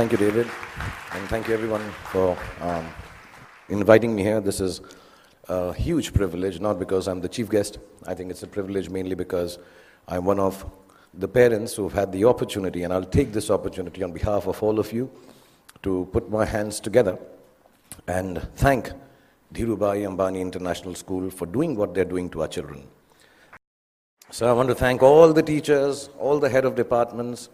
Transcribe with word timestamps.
Thank 0.00 0.12
you, 0.12 0.16
David. 0.18 0.48
And 1.12 1.28
thank 1.28 1.46
you, 1.46 1.52
everyone, 1.52 1.82
for 2.10 2.34
um, 2.62 2.88
inviting 3.68 4.14
me 4.14 4.22
here. 4.22 4.40
This 4.40 4.58
is 4.58 4.80
a 5.46 5.74
huge 5.74 6.14
privilege, 6.14 6.58
not 6.58 6.78
because 6.78 7.06
I'm 7.06 7.20
the 7.20 7.28
chief 7.28 7.50
guest. 7.50 7.76
I 8.06 8.14
think 8.14 8.30
it's 8.30 8.42
a 8.42 8.46
privilege 8.46 8.88
mainly 8.88 9.14
because 9.14 9.58
I'm 10.08 10.24
one 10.24 10.40
of 10.40 10.64
the 11.12 11.28
parents 11.28 11.74
who've 11.74 11.92
had 11.92 12.12
the 12.12 12.24
opportunity, 12.24 12.82
and 12.84 12.94
I'll 12.94 13.04
take 13.04 13.34
this 13.34 13.50
opportunity 13.50 14.02
on 14.02 14.10
behalf 14.12 14.46
of 14.46 14.62
all 14.62 14.78
of 14.78 14.90
you 14.90 15.10
to 15.82 16.08
put 16.12 16.30
my 16.30 16.46
hands 16.46 16.80
together 16.80 17.18
and 18.08 18.40
thank 18.54 18.92
Dhirubhai 19.52 20.08
Ambani 20.08 20.40
International 20.40 20.94
School 20.94 21.28
for 21.28 21.44
doing 21.44 21.76
what 21.76 21.92
they're 21.92 22.06
doing 22.06 22.30
to 22.30 22.40
our 22.40 22.48
children. 22.48 22.88
So 24.30 24.48
I 24.48 24.54
want 24.54 24.70
to 24.70 24.74
thank 24.74 25.02
all 25.02 25.30
the 25.34 25.42
teachers, 25.42 26.08
all 26.18 26.38
the 26.38 26.48
head 26.48 26.64
of 26.64 26.74
departments, 26.74 27.50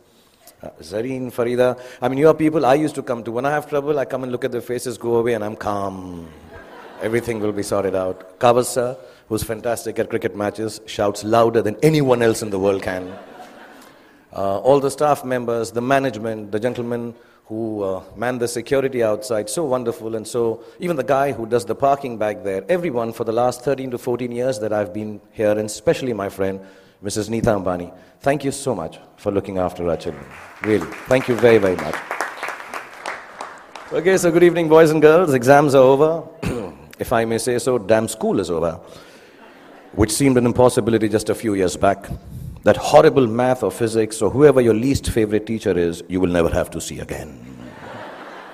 Zareen, 0.62 1.32
Farida. 1.32 1.78
I 2.01 2.09
mean, 2.09 2.19
you 2.19 2.28
are 2.28 2.34
people 2.34 2.64
I 2.64 2.74
used 2.74 2.95
to 2.95 3.02
come 3.02 3.23
to. 3.24 3.30
When 3.30 3.45
I 3.45 3.51
have 3.51 3.69
trouble, 3.69 3.98
I 3.98 4.05
come 4.05 4.23
and 4.23 4.33
look 4.33 4.45
at 4.45 4.52
their 4.52 4.60
faces, 4.60 4.98
go 4.98 5.16
away, 5.16 5.34
and 5.34 5.45
I'm 5.45 5.56
calm. 5.56 6.28
Everything 7.02 7.41
will 7.41 7.52
be 7.52 7.62
sorted 7.62 7.95
out. 7.95 8.38
Kavas 8.38 8.66
sir, 8.66 8.97
who's 9.28 9.42
fantastic 9.42 9.98
at 9.98 10.09
cricket 10.09 10.34
matches, 10.34 10.80
shouts 10.87 11.24
louder 11.24 11.61
than 11.61 11.77
anyone 11.83 12.23
else 12.23 12.42
in 12.42 12.50
the 12.50 12.59
world 12.59 12.83
can. 12.83 13.12
Uh, 14.33 14.59
all 14.59 14.80
the 14.80 14.91
staff 14.91 15.24
members, 15.24 15.73
the 15.73 15.83
management, 15.83 16.52
the 16.52 16.61
gentlemen 16.61 17.14
who 17.47 17.83
uh, 17.83 18.02
man 18.16 18.38
the 18.38 18.48
security 18.48 19.02
outside, 19.02 19.48
so 19.48 19.64
wonderful. 19.64 20.16
And 20.16 20.27
so, 20.27 20.64
even 20.80 20.97
the 20.97 21.05
guy 21.05 21.33
who 21.33 21.47
does 21.47 21.64
the 21.64 21.75
parking 21.75 22.19
back 22.19 22.42
there, 22.42 22.64
everyone 22.69 23.12
for 23.12 23.25
the 23.25 23.33
last 23.33 23.62
13 23.62 23.92
to 23.92 23.98
14 23.98 24.33
years 24.33 24.59
that 24.61 24.73
I've 24.73 24.92
been 24.92 25.20
here, 25.33 25.50
and 25.52 25.66
especially 25.66 26.12
my 26.12 26.28
friend, 26.28 26.61
Mrs. 27.02 27.28
Neeta 27.28 27.62
Ambani, 27.62 27.92
thank 28.20 28.45
you 28.45 28.50
so 28.50 28.74
much 28.74 28.98
for 29.16 29.30
looking 29.30 29.59
after 29.59 29.88
our 29.88 29.96
children. 29.96 30.24
Really, 30.62 30.86
thank 31.09 31.28
you 31.28 31.34
very, 31.34 31.59
very 31.59 31.77
much. 31.77 31.95
Okay, 33.92 34.16
so 34.16 34.30
good 34.30 34.42
evening, 34.42 34.69
boys 34.69 34.91
and 34.91 35.00
girls. 35.00 35.34
Exams 35.34 35.75
are 35.75 35.83
over. 35.83 36.27
if 36.98 37.12
I 37.12 37.25
may 37.25 37.38
say 37.38 37.58
so, 37.58 37.78
damn 37.78 38.08
school 38.08 38.41
is 38.41 38.50
over, 38.50 38.80
which 39.92 40.11
seemed 40.11 40.38
an 40.38 40.47
impossibility 40.47 41.08
just 41.08 41.28
a 41.28 41.34
few 41.34 41.55
years 41.55 41.77
back. 41.77 42.08
That 42.64 42.77
horrible 42.77 43.27
math 43.27 43.62
or 43.62 43.70
physics 43.70 44.22
or 44.22 44.31
whoever 44.31 44.60
your 44.60 44.75
least 44.75 45.10
favorite 45.10 45.47
teacher 45.47 45.78
is, 45.78 46.03
you 46.08 46.19
will 46.19 46.31
never 46.31 46.48
have 46.48 46.70
to 46.70 46.81
see 46.81 46.98
again. 46.98 47.38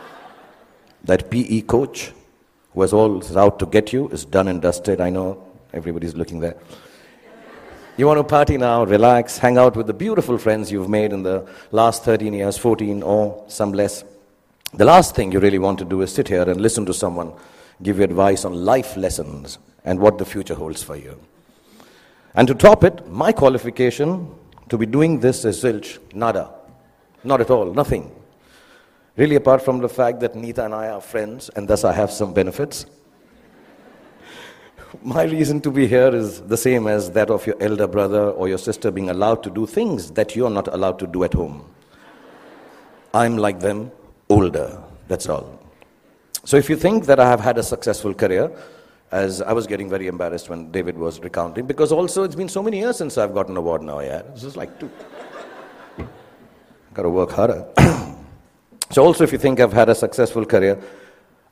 that 1.04 1.30
PE 1.30 1.62
coach 1.62 2.12
who 2.74 2.82
all 2.86 3.38
out 3.38 3.58
to 3.58 3.66
get 3.66 3.92
you 3.92 4.08
is 4.08 4.24
done 4.24 4.48
and 4.48 4.60
dusted. 4.60 5.00
I 5.00 5.10
know 5.10 5.42
everybody's 5.72 6.14
looking 6.14 6.40
there. 6.40 6.56
You 7.96 8.06
want 8.06 8.18
to 8.18 8.24
party 8.24 8.56
now, 8.56 8.84
relax, 8.84 9.36
hang 9.36 9.58
out 9.58 9.76
with 9.76 9.86
the 9.86 9.92
beautiful 9.92 10.38
friends 10.38 10.72
you've 10.72 10.88
made 10.88 11.12
in 11.12 11.22
the 11.22 11.46
last 11.72 12.04
13 12.04 12.32
years, 12.32 12.56
14 12.56 13.02
or 13.02 13.44
some 13.48 13.72
less. 13.72 14.02
The 14.72 14.86
last 14.86 15.14
thing 15.14 15.30
you 15.30 15.40
really 15.40 15.58
want 15.58 15.78
to 15.80 15.84
do 15.84 16.00
is 16.00 16.12
sit 16.12 16.28
here 16.28 16.48
and 16.48 16.58
listen 16.58 16.86
to 16.86 16.94
someone 16.94 17.34
give 17.82 17.98
you 17.98 18.04
advice 18.04 18.44
on 18.44 18.64
life 18.64 18.96
lessons 18.96 19.58
and 19.84 19.98
what 19.98 20.18
the 20.18 20.24
future 20.24 20.54
holds 20.54 20.82
for 20.82 20.96
you. 20.96 21.18
And 22.34 22.48
to 22.48 22.54
top 22.54 22.84
it, 22.84 23.06
my 23.08 23.32
qualification 23.32 24.34
to 24.68 24.78
be 24.78 24.86
doing 24.86 25.20
this 25.20 25.44
is 25.44 25.62
zilch, 25.62 25.98
nada. 26.14 26.50
Not 27.24 27.40
at 27.40 27.50
all, 27.50 27.74
nothing. 27.74 28.10
Really, 29.16 29.36
apart 29.36 29.62
from 29.62 29.80
the 29.80 29.88
fact 29.88 30.20
that 30.20 30.32
Neeta 30.34 30.64
and 30.64 30.74
I 30.74 30.88
are 30.88 31.00
friends, 31.00 31.50
and 31.50 31.68
thus 31.68 31.84
I 31.84 31.92
have 31.92 32.10
some 32.10 32.32
benefits. 32.32 32.86
My 35.02 35.24
reason 35.24 35.60
to 35.62 35.70
be 35.70 35.86
here 35.86 36.14
is 36.14 36.42
the 36.42 36.56
same 36.56 36.86
as 36.86 37.10
that 37.12 37.30
of 37.30 37.46
your 37.46 37.56
elder 37.60 37.86
brother 37.86 38.30
or 38.30 38.48
your 38.48 38.58
sister 38.58 38.90
being 38.90 39.08
allowed 39.08 39.42
to 39.42 39.50
do 39.50 39.66
things 39.66 40.10
that 40.12 40.36
you're 40.36 40.50
not 40.50 40.68
allowed 40.68 40.98
to 40.98 41.06
do 41.06 41.24
at 41.24 41.32
home. 41.32 41.64
I'm 43.14 43.36
like 43.36 43.60
them, 43.60 43.90
older, 44.28 44.82
that's 45.08 45.28
all. 45.28 45.58
So 46.44 46.56
if 46.56 46.68
you 46.68 46.76
think 46.76 47.06
that 47.06 47.20
I 47.20 47.28
have 47.28 47.40
had 47.40 47.58
a 47.58 47.62
successful 47.62 48.12
career, 48.14 48.50
as 49.10 49.42
I 49.42 49.52
was 49.52 49.66
getting 49.66 49.88
very 49.88 50.06
embarrassed 50.06 50.48
when 50.48 50.70
David 50.70 50.96
was 50.98 51.20
recounting, 51.20 51.66
because 51.66 51.92
also 51.92 52.22
it's 52.24 52.34
been 52.34 52.48
so 52.48 52.62
many 52.62 52.78
years 52.78 52.96
since 52.96 53.18
I've 53.18 53.34
got 53.34 53.48
an 53.48 53.56
award 53.56 53.82
now, 53.82 54.00
yeah. 54.00 54.22
This 54.34 54.44
is 54.44 54.56
like 54.56 54.78
two. 54.78 54.90
Got 56.94 57.02
to 57.02 57.10
work 57.10 57.30
harder. 57.30 57.66
so 58.90 59.04
also 59.04 59.24
if 59.24 59.32
you 59.32 59.38
think 59.38 59.60
I've 59.60 59.72
had 59.72 59.88
a 59.88 59.94
successful 59.94 60.44
career, 60.44 60.78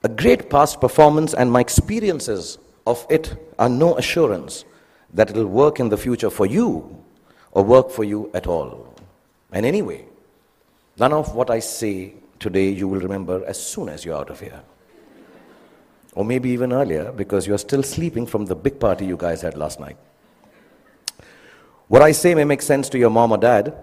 a 0.02 0.08
great 0.08 0.50
past 0.50 0.80
performance 0.80 1.34
and 1.34 1.50
my 1.50 1.60
experiences 1.60 2.58
of 2.86 3.06
it 3.10 3.52
are 3.58 3.68
no 3.68 3.96
assurance 3.96 4.64
that 5.14 5.30
it'll 5.30 5.46
work 5.46 5.80
in 5.80 5.88
the 5.88 5.96
future 5.96 6.30
for 6.30 6.46
you 6.46 6.96
or 7.52 7.64
work 7.64 7.90
for 7.90 8.04
you 8.04 8.30
at 8.34 8.46
all. 8.46 8.94
And 9.52 9.66
anyway, 9.66 10.04
none 10.98 11.12
of 11.12 11.34
what 11.34 11.50
I 11.50 11.58
say 11.58 12.14
today 12.38 12.70
you 12.70 12.88
will 12.88 13.00
remember 13.00 13.44
as 13.46 13.64
soon 13.64 13.88
as 13.88 14.04
you're 14.04 14.16
out 14.16 14.30
of 14.30 14.40
here. 14.40 14.62
Or 16.14 16.24
maybe 16.24 16.50
even 16.50 16.72
earlier 16.72 17.12
because 17.12 17.46
you're 17.46 17.58
still 17.58 17.82
sleeping 17.82 18.26
from 18.26 18.46
the 18.46 18.54
big 18.54 18.80
party 18.80 19.06
you 19.06 19.16
guys 19.16 19.42
had 19.42 19.56
last 19.56 19.80
night. 19.80 19.96
What 21.88 22.02
I 22.02 22.12
say 22.12 22.34
may 22.34 22.44
make 22.44 22.62
sense 22.62 22.88
to 22.90 22.98
your 22.98 23.10
mom 23.10 23.32
or 23.32 23.38
dad, 23.38 23.74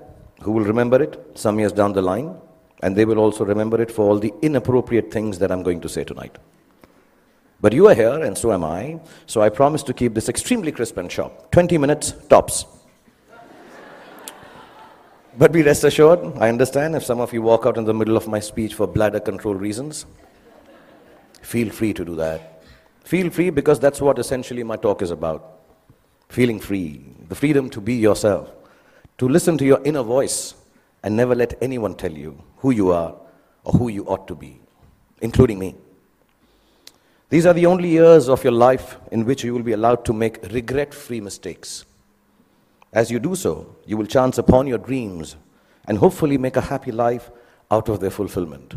who 0.42 0.52
will 0.52 0.64
remember 0.64 1.02
it 1.02 1.20
some 1.36 1.60
years 1.60 1.74
down 1.74 1.94
the 1.94 2.02
line, 2.02 2.36
and 2.82 2.96
they 2.96 3.06
will 3.06 3.18
also 3.18 3.44
remember 3.44 3.82
it 3.82 3.92
for 3.92 4.08
all 4.08 4.20
the 4.20 4.34
inappropriate 4.42 5.12
things 5.12 5.40
that 5.40 5.52
I'm 5.52 5.64
going 5.64 5.82
to 5.82 5.90
say 5.90 6.04
tonight. 6.04 6.38
But 7.60 7.74
you 7.74 7.88
are 7.88 7.96
here, 7.96 8.24
and 8.24 8.38
so 8.38 8.54
am 8.54 8.64
I, 8.64 9.00
so 9.26 9.42
I 9.42 9.50
promise 9.50 9.82
to 9.84 9.94
keep 9.94 10.14
this 10.14 10.30
extremely 10.30 10.72
crisp 10.72 10.98
and 10.98 11.12
sharp. 11.12 11.52
20 11.52 11.78
minutes 11.80 12.14
tops. 12.30 12.66
but 15.38 15.52
be 15.52 15.64
rest 15.64 15.84
assured, 15.84 16.38
I 16.38 16.50
understand 16.50 16.96
if 16.96 17.04
some 17.04 17.20
of 17.20 17.34
you 17.34 17.42
walk 17.42 17.66
out 17.66 17.78
in 17.78 17.86
the 17.86 17.94
middle 17.94 18.16
of 18.16 18.28
my 18.28 18.40
speech 18.40 18.76
for 18.76 18.86
bladder 18.86 19.20
control 19.20 19.56
reasons. 19.56 20.06
Feel 21.42 21.70
free 21.72 21.94
to 21.94 22.06
do 22.06 22.16
that. 22.16 22.64
Feel 23.04 23.30
free 23.32 23.50
because 23.50 23.80
that's 23.80 24.02
what 24.02 24.20
essentially 24.20 24.64
my 24.64 24.76
talk 24.76 25.02
is 25.02 25.12
about. 25.12 25.62
Feeling 26.30 26.60
free, 26.60 27.16
the 27.30 27.36
freedom 27.36 27.70
to 27.72 27.82
be 27.82 27.96
yourself, 27.96 28.52
to 29.18 29.28
listen 29.28 29.58
to 29.58 29.66
your 29.66 29.82
inner 29.84 30.04
voice 30.04 30.54
and 31.04 31.16
never 31.16 31.34
let 31.34 31.58
anyone 31.62 31.96
tell 31.96 32.12
you 32.12 32.44
who 32.58 32.72
you 32.72 32.92
are 32.92 33.16
or 33.64 33.74
who 33.74 33.88
you 33.88 34.04
ought 34.06 34.28
to 34.28 34.36
be, 34.36 34.60
including 35.22 35.58
me. 35.58 35.76
These 37.30 37.46
are 37.46 37.54
the 37.54 37.66
only 37.66 37.90
years 37.90 38.30
of 38.30 38.44
your 38.44 38.54
life 38.54 38.98
in 39.12 39.26
which 39.26 39.44
you 39.44 39.54
will 39.54 39.64
be 39.64 39.74
allowed 39.74 40.06
to 40.06 40.14
make 40.14 40.42
regret 40.52 40.94
free 40.94 41.20
mistakes. 41.20 41.84
As 42.94 43.12
you 43.12 43.20
do 43.20 43.36
so, 43.36 43.76
you 43.86 43.98
will 43.98 44.06
chance 44.06 44.38
upon 44.38 44.66
your 44.66 44.78
dreams 44.78 45.36
and 45.88 45.98
hopefully 45.98 46.38
make 46.38 46.56
a 46.56 46.62
happy 46.62 46.92
life 46.92 47.30
out 47.70 47.90
of 47.90 48.00
their 48.00 48.12
fulfillment. 48.12 48.76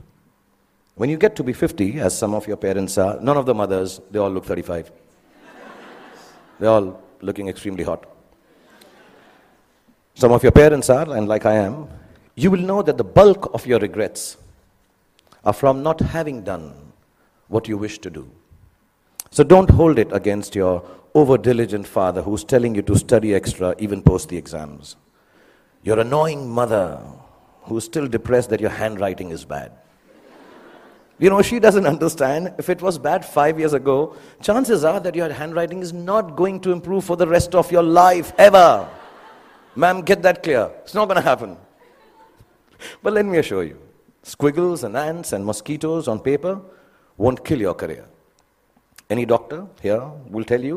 When 0.96 1.08
you 1.08 1.16
get 1.16 1.36
to 1.36 1.44
be 1.44 1.52
50, 1.52 2.00
as 2.00 2.18
some 2.18 2.34
of 2.34 2.48
your 2.48 2.56
parents 2.56 2.98
are, 2.98 3.20
none 3.20 3.36
of 3.36 3.46
the 3.46 3.54
mothers, 3.54 4.00
they 4.10 4.18
all 4.18 4.30
look 4.30 4.44
35. 4.44 4.90
They're 6.58 6.68
all 6.68 7.00
looking 7.20 7.48
extremely 7.48 7.84
hot. 7.84 8.04
Some 10.14 10.32
of 10.32 10.42
your 10.42 10.52
parents 10.52 10.90
are, 10.90 11.08
and 11.16 11.28
like 11.28 11.46
I 11.46 11.54
am, 11.54 11.88
you 12.34 12.50
will 12.50 12.60
know 12.60 12.82
that 12.82 12.98
the 12.98 13.04
bulk 13.04 13.48
of 13.54 13.64
your 13.64 13.78
regrets 13.78 14.36
are 15.44 15.52
from 15.52 15.84
not 15.84 16.00
having 16.00 16.42
done 16.42 16.89
what 17.50 17.68
you 17.68 17.76
wish 17.76 17.98
to 17.98 18.10
do. 18.10 18.30
So 19.30 19.44
don't 19.44 19.68
hold 19.68 19.98
it 19.98 20.10
against 20.12 20.54
your 20.54 20.82
over 21.14 21.36
diligent 21.36 21.86
father 21.86 22.22
who's 22.22 22.44
telling 22.44 22.74
you 22.74 22.82
to 22.82 22.96
study 22.96 23.34
extra 23.34 23.74
even 23.78 24.02
post 24.02 24.28
the 24.28 24.36
exams. 24.36 24.96
Your 25.82 25.98
annoying 25.98 26.48
mother 26.48 27.00
who's 27.62 27.84
still 27.84 28.06
depressed 28.06 28.50
that 28.50 28.60
your 28.60 28.70
handwriting 28.70 29.30
is 29.30 29.44
bad. 29.44 29.72
You 31.18 31.28
know, 31.28 31.42
she 31.42 31.58
doesn't 31.58 31.86
understand. 31.86 32.54
If 32.58 32.70
it 32.70 32.80
was 32.80 32.98
bad 32.98 33.24
five 33.24 33.58
years 33.58 33.74
ago, 33.74 34.16
chances 34.40 34.84
are 34.84 35.00
that 35.00 35.14
your 35.14 35.30
handwriting 35.30 35.80
is 35.80 35.92
not 35.92 36.34
going 36.34 36.60
to 36.60 36.72
improve 36.72 37.04
for 37.04 37.16
the 37.16 37.26
rest 37.26 37.54
of 37.54 37.70
your 37.70 37.82
life, 37.82 38.32
ever. 38.38 38.88
Ma'am, 39.76 40.00
get 40.00 40.22
that 40.22 40.42
clear. 40.42 40.70
It's 40.82 40.94
not 40.94 41.06
going 41.06 41.16
to 41.16 41.22
happen. 41.22 41.58
But 43.02 43.12
let 43.12 43.26
me 43.26 43.38
assure 43.38 43.64
you 43.64 43.78
squiggles 44.22 44.84
and 44.84 44.96
ants 44.96 45.32
and 45.32 45.44
mosquitoes 45.44 46.08
on 46.08 46.20
paper 46.20 46.60
won't 47.22 47.44
kill 47.44 47.60
your 47.66 47.74
career. 47.74 48.06
Any 49.14 49.24
doctor 49.26 49.66
here 49.82 50.04
will 50.34 50.44
tell 50.52 50.62
you 50.70 50.76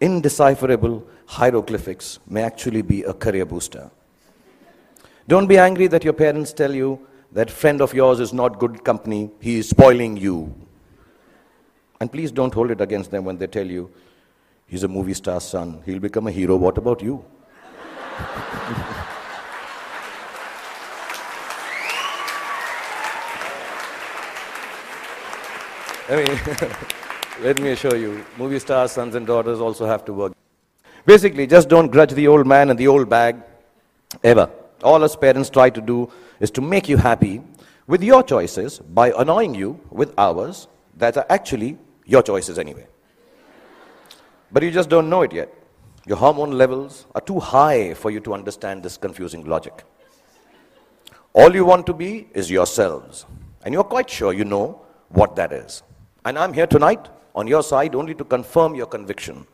indecipherable 0.00 0.96
hieroglyphics 1.26 2.18
may 2.26 2.42
actually 2.42 2.82
be 2.82 3.02
a 3.02 3.12
career 3.12 3.44
booster. 3.44 3.90
Don't 5.28 5.46
be 5.46 5.58
angry 5.58 5.86
that 5.88 6.04
your 6.04 6.14
parents 6.14 6.52
tell 6.52 6.74
you 6.74 6.90
that 7.32 7.50
friend 7.50 7.82
of 7.82 7.92
yours 7.92 8.20
is 8.20 8.32
not 8.32 8.58
good 8.58 8.84
company, 8.84 9.30
he 9.40 9.58
is 9.58 9.68
spoiling 9.68 10.16
you. 10.16 10.54
And 12.00 12.10
please 12.10 12.30
don't 12.30 12.54
hold 12.54 12.70
it 12.70 12.80
against 12.80 13.10
them 13.10 13.24
when 13.24 13.36
they 13.36 13.46
tell 13.46 13.66
you, 13.66 13.90
he's 14.66 14.84
a 14.84 14.88
movie 14.88 15.14
star's 15.14 15.44
son, 15.44 15.82
he'll 15.84 16.04
become 16.08 16.26
a 16.26 16.30
hero. 16.30 16.56
What 16.56 16.78
about 16.78 17.02
you? 17.02 17.24
I 26.08 26.16
mean, 26.16 26.26
let 27.42 27.60
me 27.60 27.70
assure 27.70 27.96
you, 27.96 28.24
movie 28.38 28.60
stars, 28.60 28.92
sons 28.92 29.16
and 29.16 29.26
daughters 29.26 29.60
also 29.60 29.86
have 29.86 30.04
to 30.04 30.12
work. 30.12 30.32
Basically, 31.04 31.46
just 31.48 31.68
don't 31.68 31.90
grudge 31.90 32.12
the 32.12 32.28
old 32.28 32.46
man 32.46 32.70
and 32.70 32.78
the 32.78 32.86
old 32.86 33.08
bag 33.08 33.42
ever. 34.22 34.48
All 34.84 35.02
us 35.02 35.16
parents 35.16 35.50
try 35.50 35.68
to 35.70 35.80
do 35.80 36.10
is 36.38 36.50
to 36.52 36.60
make 36.60 36.88
you 36.88 36.96
happy 36.96 37.42
with 37.88 38.04
your 38.04 38.22
choices 38.22 38.78
by 38.78 39.12
annoying 39.18 39.54
you 39.54 39.80
with 39.90 40.14
ours 40.16 40.68
that 40.96 41.16
are 41.16 41.26
actually 41.28 41.76
your 42.04 42.22
choices 42.22 42.58
anyway. 42.58 42.86
But 44.52 44.62
you 44.62 44.70
just 44.70 44.88
don't 44.88 45.10
know 45.10 45.22
it 45.22 45.32
yet. 45.32 45.52
Your 46.06 46.18
hormone 46.18 46.52
levels 46.52 47.06
are 47.16 47.20
too 47.20 47.40
high 47.40 47.94
for 47.94 48.12
you 48.12 48.20
to 48.20 48.32
understand 48.32 48.84
this 48.84 48.96
confusing 48.96 49.44
logic. 49.44 49.82
All 51.32 51.52
you 51.52 51.64
want 51.64 51.84
to 51.86 51.92
be 51.92 52.28
is 52.32 52.48
yourselves. 52.48 53.26
And 53.64 53.74
you're 53.74 53.84
quite 53.84 54.08
sure 54.08 54.32
you 54.32 54.44
know 54.44 54.82
what 55.08 55.34
that 55.34 55.52
is. 55.52 55.82
And 56.26 56.36
I'm 56.36 56.52
here 56.52 56.66
tonight 56.66 57.08
on 57.36 57.46
your 57.46 57.62
side 57.62 57.94
only 57.94 58.12
to 58.16 58.24
confirm 58.24 58.74
your 58.74 58.86
conviction 58.86 59.46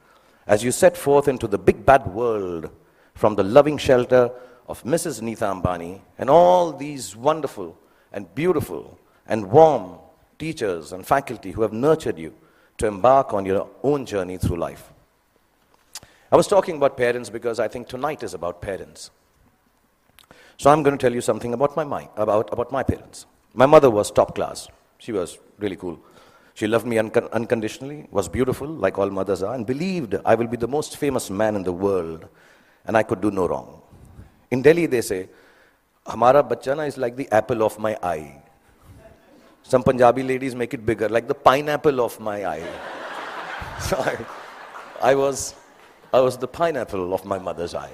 as 0.46 0.64
you 0.64 0.72
set 0.72 0.96
forth 0.96 1.28
into 1.28 1.46
the 1.46 1.58
big 1.58 1.84
bad 1.84 2.06
world 2.06 2.70
from 3.14 3.34
the 3.34 3.42
loving 3.42 3.76
shelter 3.76 4.30
of 4.68 4.82
Mrs. 4.82 5.20
Neeta 5.20 5.52
Ambani 5.52 6.00
and 6.16 6.30
all 6.30 6.72
these 6.72 7.14
wonderful 7.14 7.76
and 8.10 8.34
beautiful 8.34 8.98
and 9.26 9.50
warm 9.50 9.98
teachers 10.38 10.94
and 10.94 11.06
faculty 11.06 11.50
who 11.50 11.60
have 11.60 11.74
nurtured 11.74 12.18
you 12.18 12.32
to 12.78 12.86
embark 12.86 13.34
on 13.34 13.44
your 13.44 13.68
own 13.82 14.06
journey 14.06 14.38
through 14.38 14.56
life. 14.56 14.94
I 16.32 16.36
was 16.36 16.46
talking 16.46 16.76
about 16.76 16.96
parents 16.96 17.28
because 17.28 17.60
I 17.60 17.68
think 17.68 17.86
tonight 17.86 18.22
is 18.22 18.32
about 18.32 18.62
parents. 18.62 19.10
So 20.56 20.70
I'm 20.70 20.82
going 20.82 20.96
to 20.96 21.02
tell 21.02 21.12
you 21.12 21.20
something 21.20 21.52
about 21.52 21.76
my 21.76 22.08
about, 22.16 22.50
about 22.50 22.72
my 22.72 22.82
parents. 22.82 23.26
My 23.52 23.66
mother 23.66 23.90
was 23.90 24.10
top 24.10 24.34
class. 24.34 24.68
She 24.96 25.12
was 25.12 25.36
really 25.58 25.76
cool. 25.76 26.00
She 26.54 26.66
loved 26.66 26.86
me 26.86 26.98
un- 26.98 27.10
unconditionally, 27.32 28.06
was 28.10 28.28
beautiful, 28.28 28.68
like 28.68 28.98
all 28.98 29.10
mothers 29.10 29.42
are, 29.42 29.54
and 29.54 29.66
believed 29.66 30.16
I 30.24 30.34
will 30.34 30.46
be 30.46 30.56
the 30.56 30.68
most 30.68 30.96
famous 30.96 31.30
man 31.30 31.56
in 31.56 31.62
the 31.62 31.72
world 31.72 32.28
and 32.84 32.96
I 32.96 33.02
could 33.02 33.20
do 33.20 33.30
no 33.30 33.46
wrong. 33.46 33.80
In 34.50 34.62
Delhi, 34.62 34.86
they 34.86 35.00
say, 35.00 35.28
Hamara 36.06 36.46
bachana 36.48 36.86
is 36.86 36.98
like 36.98 37.16
the 37.16 37.30
apple 37.30 37.62
of 37.62 37.78
my 37.78 37.96
eye. 38.02 38.42
Some 39.62 39.82
Punjabi 39.82 40.22
ladies 40.22 40.54
make 40.54 40.74
it 40.74 40.84
bigger, 40.84 41.08
like 41.08 41.28
the 41.28 41.34
pineapple 41.34 42.00
of 42.00 42.18
my 42.18 42.44
eye. 42.44 42.68
so 43.80 43.96
I, 43.98 44.18
I, 45.10 45.14
was, 45.14 45.54
I 46.12 46.20
was 46.20 46.36
the 46.36 46.48
pineapple 46.48 47.14
of 47.14 47.24
my 47.24 47.38
mother's 47.38 47.74
eye. 47.74 47.92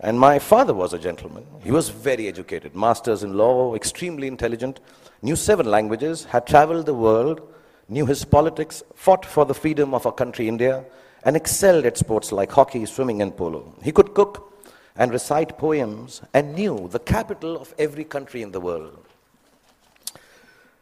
And 0.00 0.18
my 0.18 0.38
father 0.38 0.72
was 0.72 0.94
a 0.94 0.98
gentleman. 0.98 1.44
He 1.62 1.70
was 1.70 1.88
very 1.88 2.28
educated, 2.28 2.74
masters 2.74 3.22
in 3.22 3.36
law, 3.36 3.74
extremely 3.74 4.28
intelligent, 4.28 4.80
knew 5.22 5.36
seven 5.36 5.66
languages, 5.66 6.24
had 6.24 6.46
traveled 6.46 6.86
the 6.86 6.94
world, 6.94 7.40
knew 7.88 8.06
his 8.06 8.24
politics, 8.24 8.82
fought 8.94 9.24
for 9.24 9.44
the 9.44 9.54
freedom 9.54 9.94
of 9.94 10.06
our 10.06 10.12
country, 10.12 10.48
India, 10.48 10.84
and 11.24 11.36
excelled 11.36 11.84
at 11.86 11.96
sports 11.96 12.32
like 12.32 12.52
hockey, 12.52 12.86
swimming, 12.86 13.22
and 13.22 13.36
polo. 13.36 13.74
He 13.82 13.92
could 13.92 14.14
cook 14.14 14.52
and 14.96 15.12
recite 15.12 15.58
poems 15.58 16.22
and 16.34 16.54
knew 16.54 16.88
the 16.90 16.98
capital 16.98 17.56
of 17.56 17.74
every 17.78 18.04
country 18.04 18.42
in 18.42 18.52
the 18.52 18.60
world. 18.60 19.04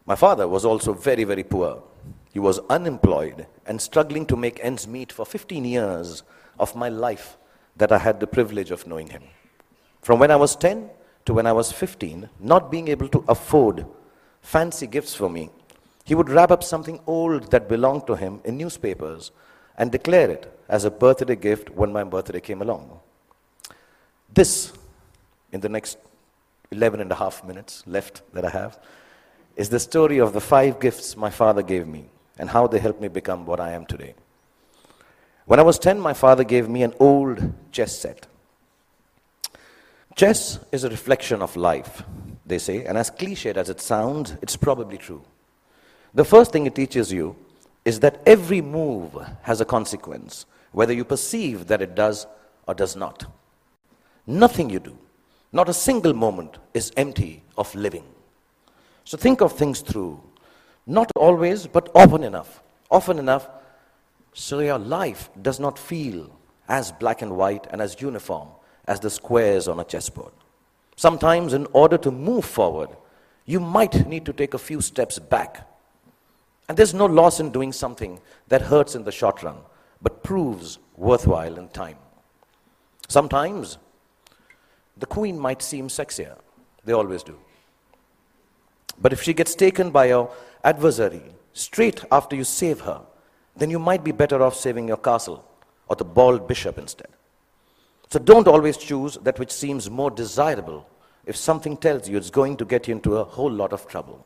My 0.05 0.15
father 0.15 0.47
was 0.47 0.65
also 0.65 0.93
very, 0.93 1.23
very 1.23 1.43
poor. 1.43 1.83
He 2.31 2.39
was 2.39 2.59
unemployed 2.69 3.47
and 3.65 3.81
struggling 3.81 4.25
to 4.27 4.35
make 4.35 4.59
ends 4.63 4.87
meet 4.87 5.11
for 5.11 5.25
15 5.25 5.65
years 5.65 6.23
of 6.59 6.75
my 6.75 6.89
life 6.89 7.37
that 7.75 7.91
I 7.91 7.97
had 7.97 8.19
the 8.19 8.27
privilege 8.27 8.71
of 8.71 8.87
knowing 8.87 9.07
him. 9.07 9.23
From 10.01 10.19
when 10.19 10.31
I 10.31 10.35
was 10.35 10.55
10 10.55 10.89
to 11.25 11.33
when 11.33 11.45
I 11.45 11.51
was 11.51 11.71
15, 11.71 12.29
not 12.39 12.71
being 12.71 12.87
able 12.87 13.09
to 13.09 13.23
afford 13.27 13.85
fancy 14.47 14.87
gifts 14.87 15.13
for 15.13 15.29
me, 15.29 15.49
he 16.05 16.15
would 16.15 16.29
wrap 16.29 16.51
up 16.51 16.63
something 16.63 17.01
old 17.05 17.51
that 17.51 17.67
belonged 17.67 18.07
to 18.07 18.15
him 18.15 18.39
in 18.45 18.57
newspapers 18.57 19.31
and 19.77 19.91
declare 19.91 20.29
it 20.31 20.57
as 20.69 20.85
a 20.85 20.89
birthday 20.89 21.35
gift 21.35 21.69
when 21.71 21.91
my 21.91 22.03
birthday 22.05 22.39
came 22.39 22.61
along. 22.61 22.97
This, 24.33 24.71
in 25.51 25.59
the 25.59 25.67
next 25.67 25.97
11 26.71 27.01
and 27.01 27.11
a 27.11 27.15
half 27.15 27.43
minutes 27.43 27.83
left 27.85 28.21
that 28.33 28.45
I 28.45 28.49
have, 28.49 28.79
is 29.57 29.67
the 29.67 29.81
story 29.81 30.19
of 30.19 30.31
the 30.31 30.39
five 30.39 30.79
gifts 30.79 31.17
my 31.17 31.29
father 31.29 31.61
gave 31.61 31.85
me 31.85 32.05
and 32.39 32.49
how 32.49 32.67
they 32.67 32.79
helped 32.79 33.01
me 33.01 33.09
become 33.09 33.45
what 33.45 33.59
I 33.59 33.71
am 33.73 33.85
today. 33.85 34.15
When 35.45 35.59
I 35.59 35.63
was 35.63 35.77
10, 35.77 35.99
my 35.99 36.13
father 36.13 36.45
gave 36.45 36.69
me 36.69 36.83
an 36.83 36.93
old 37.01 37.53
chess 37.73 37.99
set. 37.99 38.27
Chess 40.15 40.59
is 40.71 40.85
a 40.85 40.89
reflection 40.89 41.41
of 41.41 41.57
life, 41.57 42.03
they 42.47 42.57
say, 42.57 42.85
and 42.85 42.97
as 42.97 43.11
cliched 43.11 43.57
as 43.57 43.69
it 43.69 43.81
sounds, 43.81 44.35
it's 44.41 44.55
probably 44.55 44.97
true. 44.97 45.21
The 46.13 46.25
first 46.25 46.51
thing 46.51 46.65
it 46.65 46.75
teaches 46.75 47.11
you 47.11 47.35
is 47.85 47.99
that 47.99 48.21
every 48.25 48.61
move 48.61 49.17
has 49.43 49.61
a 49.61 49.65
consequence, 49.65 50.45
whether 50.71 50.93
you 50.93 51.05
perceive 51.05 51.67
that 51.67 51.81
it 51.81 51.95
does 51.95 52.25
or 52.67 52.73
does 52.73 52.95
not. 52.95 53.25
Nothing 54.25 54.69
you 54.69 54.79
do, 54.79 54.97
not 55.51 55.69
a 55.69 55.73
single 55.73 56.13
moment, 56.13 56.57
is 56.73 56.91
empty 56.97 57.43
of 57.57 57.73
living. 57.75 58.03
So 59.03 59.17
think 59.17 59.41
of 59.41 59.53
things 59.53 59.81
through, 59.81 60.21
not 60.85 61.11
always, 61.15 61.67
but 61.67 61.89
often 61.93 62.23
enough. 62.23 62.61
Often 62.89 63.19
enough 63.19 63.47
so 64.33 64.59
your 64.59 64.77
life 64.77 65.29
does 65.41 65.59
not 65.59 65.79
feel 65.79 66.29
as 66.69 66.91
black 66.91 67.21
and 67.21 67.35
white 67.35 67.67
and 67.71 67.81
as 67.81 67.99
uniform 68.01 68.49
as 68.85 68.99
the 68.99 69.09
squares 69.09 69.67
on 69.67 69.79
a 69.79 69.83
chessboard. 69.83 70.31
Sometimes, 70.97 71.53
in 71.53 71.67
order 71.73 71.97
to 71.99 72.11
move 72.11 72.43
forward, 72.43 72.89
you 73.45 73.59
might 73.59 74.07
need 74.07 74.25
to 74.25 74.33
take 74.33 74.55
a 74.55 74.59
few 74.59 74.81
steps 74.81 75.19
back. 75.19 75.69
And 76.67 76.77
there's 76.77 76.93
no 76.93 77.05
loss 77.05 77.39
in 77.39 77.51
doing 77.51 77.71
something 77.71 78.19
that 78.47 78.63
hurts 78.63 78.95
in 78.95 79.03
the 79.03 79.11
short 79.11 79.41
run, 79.43 79.57
but 80.01 80.23
proves 80.23 80.79
worthwhile 80.97 81.57
in 81.57 81.69
time. 81.69 81.97
Sometimes, 83.07 83.77
the 84.97 85.05
queen 85.05 85.39
might 85.39 85.61
seem 85.61 85.87
sexier. 85.87 86.35
They 86.83 86.93
always 86.93 87.21
do. 87.21 87.37
But 88.99 89.13
if 89.13 89.21
she 89.21 89.33
gets 89.33 89.53
taken 89.53 89.91
by 89.91 90.07
your 90.07 90.31
adversary 90.63 91.21
straight 91.53 92.03
after 92.11 92.35
you 92.35 92.43
save 92.43 92.81
her, 92.81 93.01
then 93.55 93.69
you 93.69 93.77
might 93.77 94.03
be 94.03 94.11
better 94.11 94.41
off 94.41 94.55
saving 94.55 94.87
your 94.87 94.97
castle 94.97 95.45
or 95.87 95.95
the 95.95 96.03
bald 96.03 96.47
bishop 96.47 96.79
instead. 96.79 97.07
So 98.09 98.19
don't 98.19 98.47
always 98.47 98.77
choose 98.77 99.17
that 99.23 99.39
which 99.39 99.51
seems 99.51 99.89
more 99.89 100.11
desirable 100.11 100.87
if 101.25 101.35
something 101.35 101.75
tells 101.75 102.07
you 102.07 102.17
it's 102.17 102.29
going 102.29 102.57
to 102.57 102.65
get 102.65 102.87
you 102.87 102.95
into 102.95 103.17
a 103.17 103.23
whole 103.23 103.51
lot 103.51 103.73
of 103.73 103.87
trouble. 103.87 104.25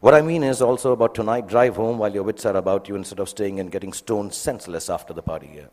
What 0.00 0.14
I 0.14 0.22
mean 0.22 0.42
is 0.42 0.62
also 0.62 0.92
about 0.92 1.14
tonight, 1.14 1.48
drive 1.48 1.76
home 1.76 1.98
while 1.98 2.12
your 2.12 2.22
wits 2.22 2.44
are 2.46 2.56
about 2.56 2.88
you 2.88 2.96
instead 2.96 3.20
of 3.20 3.28
staying 3.28 3.60
and 3.60 3.70
getting 3.70 3.92
stoned 3.92 4.34
senseless 4.34 4.90
after 4.90 5.12
the 5.12 5.22
party 5.22 5.46
here. 5.46 5.70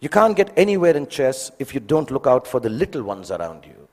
You 0.00 0.08
can't 0.08 0.36
get 0.36 0.52
anywhere 0.56 0.96
in 0.96 1.06
chess 1.06 1.50
if 1.58 1.74
you 1.74 1.80
don't 1.80 2.10
look 2.10 2.26
out 2.26 2.46
for 2.46 2.60
the 2.60 2.68
little 2.68 3.02
ones 3.02 3.30
around 3.30 3.64
you, 3.64 3.88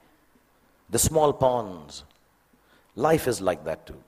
the 0.90 1.00
small 1.00 1.32
pawns. 1.34 2.04
Life 2.96 3.28
is 3.28 3.42
like 3.42 3.64
that 3.66 3.86
too 3.86 4.02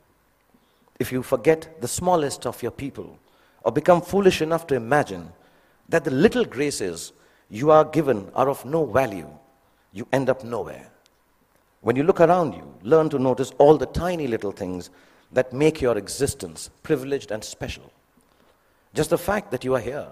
if 1.00 1.12
you 1.12 1.24
forget 1.24 1.82
the 1.82 1.88
smallest 1.88 2.46
of 2.46 2.62
your 2.62 2.72
people 2.72 3.18
or 3.64 3.72
become 3.72 4.02
foolish 4.02 4.42
enough 4.42 4.68
to 4.68 4.76
imagine 4.76 5.32
that 5.90 6.04
the 6.04 6.12
little 6.12 6.46
graces 6.46 7.12
you 7.54 7.70
are 7.70 7.86
given 7.86 8.32
are 8.34 8.50
of 8.50 8.66
no 8.66 8.84
value, 8.84 9.30
you 9.92 10.08
end 10.12 10.28
up 10.28 10.44
nowhere. 10.44 10.90
When 11.82 11.96
you 11.96 12.02
look 12.02 12.20
around 12.20 12.54
you, 12.54 12.74
learn 12.82 13.10
to 13.10 13.20
notice 13.20 13.52
all 13.60 13.78
the 13.78 13.86
tiny 13.86 14.26
little 14.26 14.52
things 14.52 14.90
that 15.32 15.54
make 15.54 15.80
your 15.80 15.96
existence 15.96 16.72
privileged 16.82 17.30
and 17.30 17.44
special. 17.44 17.92
Just 18.96 19.12
the 19.12 19.20
fact 19.20 19.52
that 19.52 19.64
you 19.64 19.76
are 19.76 19.80
here, 19.80 20.08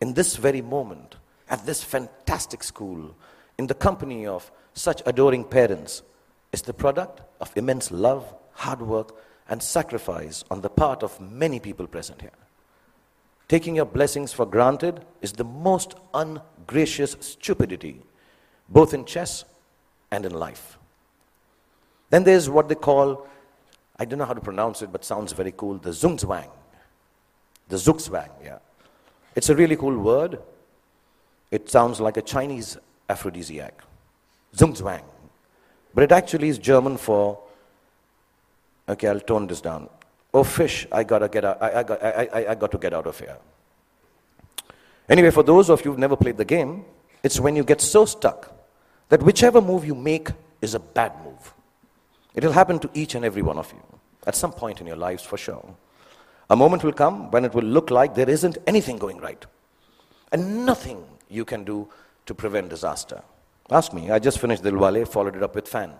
in 0.00 0.14
this 0.14 0.34
very 0.34 0.60
moment, 0.60 1.14
at 1.48 1.64
this 1.64 1.84
fantastic 1.84 2.64
school, 2.64 3.14
in 3.58 3.68
the 3.68 3.74
company 3.74 4.26
of 4.26 4.50
such 4.74 5.02
adoring 5.06 5.44
parents, 5.44 6.02
is 6.52 6.62
the 6.62 6.74
product 6.74 7.20
of 7.40 7.56
immense 7.56 7.92
love, 7.92 8.34
hard 8.54 8.82
work, 8.82 9.14
and 9.48 9.62
sacrifice 9.62 10.42
on 10.50 10.62
the 10.62 10.68
part 10.68 11.04
of 11.04 11.20
many 11.20 11.60
people 11.60 11.86
present 11.86 12.20
here. 12.22 12.45
Taking 13.48 13.76
your 13.76 13.84
blessings 13.84 14.32
for 14.32 14.44
granted 14.44 15.04
is 15.22 15.32
the 15.32 15.44
most 15.44 15.94
ungracious 16.12 17.16
stupidity, 17.20 18.02
both 18.68 18.92
in 18.92 19.04
chess 19.04 19.44
and 20.10 20.26
in 20.26 20.32
life. 20.32 20.78
Then 22.10 22.24
there's 22.24 22.50
what 22.50 22.68
they 22.68 22.74
call, 22.74 23.26
I 23.98 24.04
don't 24.04 24.18
know 24.18 24.24
how 24.24 24.34
to 24.34 24.40
pronounce 24.40 24.82
it, 24.82 24.90
but 24.90 25.04
sounds 25.04 25.32
very 25.32 25.52
cool, 25.56 25.78
the 25.78 25.90
Zugzwang. 25.90 26.50
The 27.68 27.76
Zugzwang, 27.76 28.30
yeah. 28.44 28.58
It's 29.34 29.48
a 29.48 29.54
really 29.54 29.76
cool 29.76 29.96
word. 29.98 30.40
It 31.50 31.68
sounds 31.70 32.00
like 32.00 32.16
a 32.16 32.22
Chinese 32.22 32.76
aphrodisiac. 33.08 33.80
Zugzwang. 34.56 35.02
But 35.94 36.04
it 36.04 36.12
actually 36.12 36.48
is 36.48 36.58
German 36.58 36.96
for 36.96 37.38
Okay, 38.88 39.08
I'll 39.08 39.20
tone 39.20 39.46
this 39.46 39.60
down. 39.60 39.88
Oh, 40.36 40.44
fish, 40.44 40.86
I 40.92 41.02
gotta 41.02 41.30
get 41.30 41.46
out. 41.46 41.62
I, 41.62 41.78
I, 41.78 41.82
got, 41.82 42.04
I, 42.04 42.28
I, 42.30 42.50
I 42.50 42.54
got 42.54 42.70
to 42.72 42.76
get 42.76 42.92
out 42.92 43.06
of 43.06 43.18
here. 43.18 43.38
Anyway, 45.08 45.30
for 45.30 45.42
those 45.42 45.70
of 45.70 45.82
you 45.82 45.90
who've 45.90 45.98
never 45.98 46.14
played 46.14 46.36
the 46.36 46.44
game, 46.44 46.84
it's 47.22 47.40
when 47.40 47.56
you 47.56 47.64
get 47.64 47.80
so 47.80 48.04
stuck 48.04 48.52
that 49.08 49.22
whichever 49.22 49.62
move 49.62 49.86
you 49.86 49.94
make 49.94 50.28
is 50.60 50.74
a 50.74 50.78
bad 50.78 51.12
move. 51.24 51.54
It'll 52.34 52.52
happen 52.52 52.78
to 52.80 52.90
each 52.92 53.14
and 53.14 53.24
every 53.24 53.40
one 53.40 53.56
of 53.56 53.72
you 53.72 53.80
at 54.26 54.34
some 54.34 54.52
point 54.52 54.78
in 54.82 54.86
your 54.86 54.96
lives 54.96 55.22
for 55.22 55.38
sure. 55.38 55.74
A 56.50 56.56
moment 56.56 56.84
will 56.84 56.92
come 56.92 57.30
when 57.30 57.46
it 57.46 57.54
will 57.54 57.64
look 57.64 57.90
like 57.90 58.14
there 58.14 58.28
isn't 58.28 58.58
anything 58.66 58.98
going 58.98 59.16
right 59.16 59.42
and 60.32 60.66
nothing 60.66 61.02
you 61.30 61.46
can 61.46 61.64
do 61.64 61.88
to 62.26 62.34
prevent 62.34 62.68
disaster. 62.68 63.22
Ask 63.70 63.94
me, 63.94 64.10
I 64.10 64.18
just 64.18 64.38
finished 64.38 64.62
Dilwale, 64.62 65.08
followed 65.08 65.34
it 65.34 65.42
up 65.42 65.54
with 65.54 65.66
Fan. 65.66 65.94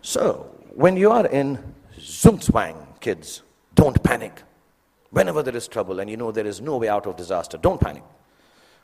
So, 0.00 0.50
when 0.74 0.96
you 0.96 1.10
are 1.10 1.26
in 1.26 1.74
Zugzwang, 2.00 2.98
kids, 3.00 3.42
don't 3.74 4.02
panic. 4.02 4.42
Whenever 5.10 5.42
there 5.42 5.56
is 5.56 5.68
trouble 5.68 6.00
and 6.00 6.08
you 6.08 6.16
know 6.16 6.32
there 6.32 6.46
is 6.46 6.60
no 6.60 6.76
way 6.76 6.88
out 6.88 7.06
of 7.06 7.16
disaster, 7.16 7.58
don't 7.58 7.80
panic. 7.80 8.02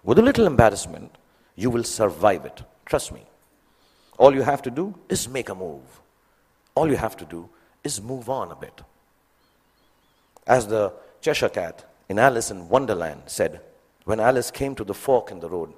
With 0.03 0.19
a 0.19 0.23
little 0.23 0.47
embarrassment, 0.47 1.17
you 1.55 1.71
will 1.71 1.85
survive 1.85 2.45
it. 2.45 2.63
Trust 2.85 3.13
me. 3.13 3.25
All 4.19 4.35
you 4.35 4.43
have 4.43 4.63
to 4.63 4.71
do 4.71 4.95
is 5.09 5.29
make 5.29 5.49
a 5.49 5.55
move. 5.55 5.83
All 6.75 6.89
you 6.89 6.97
have 6.97 7.17
to 7.19 7.25
do 7.25 7.49
is 7.83 8.03
move 8.03 8.29
on 8.29 8.51
a 8.51 8.57
bit. 8.57 8.83
As 10.47 10.67
the 10.67 10.93
Cheshire 11.21 11.49
Cat 11.49 11.85
in 12.09 12.19
Alice 12.19 12.51
in 12.51 12.69
Wonderland 12.69 13.23
said, 13.27 13.61
when 14.05 14.21
Alice 14.21 14.51
came 14.51 14.75
to 14.77 14.85
the 14.85 14.95
fork 14.95 15.31
in 15.31 15.41
the 15.41 15.49
road, 15.49 15.73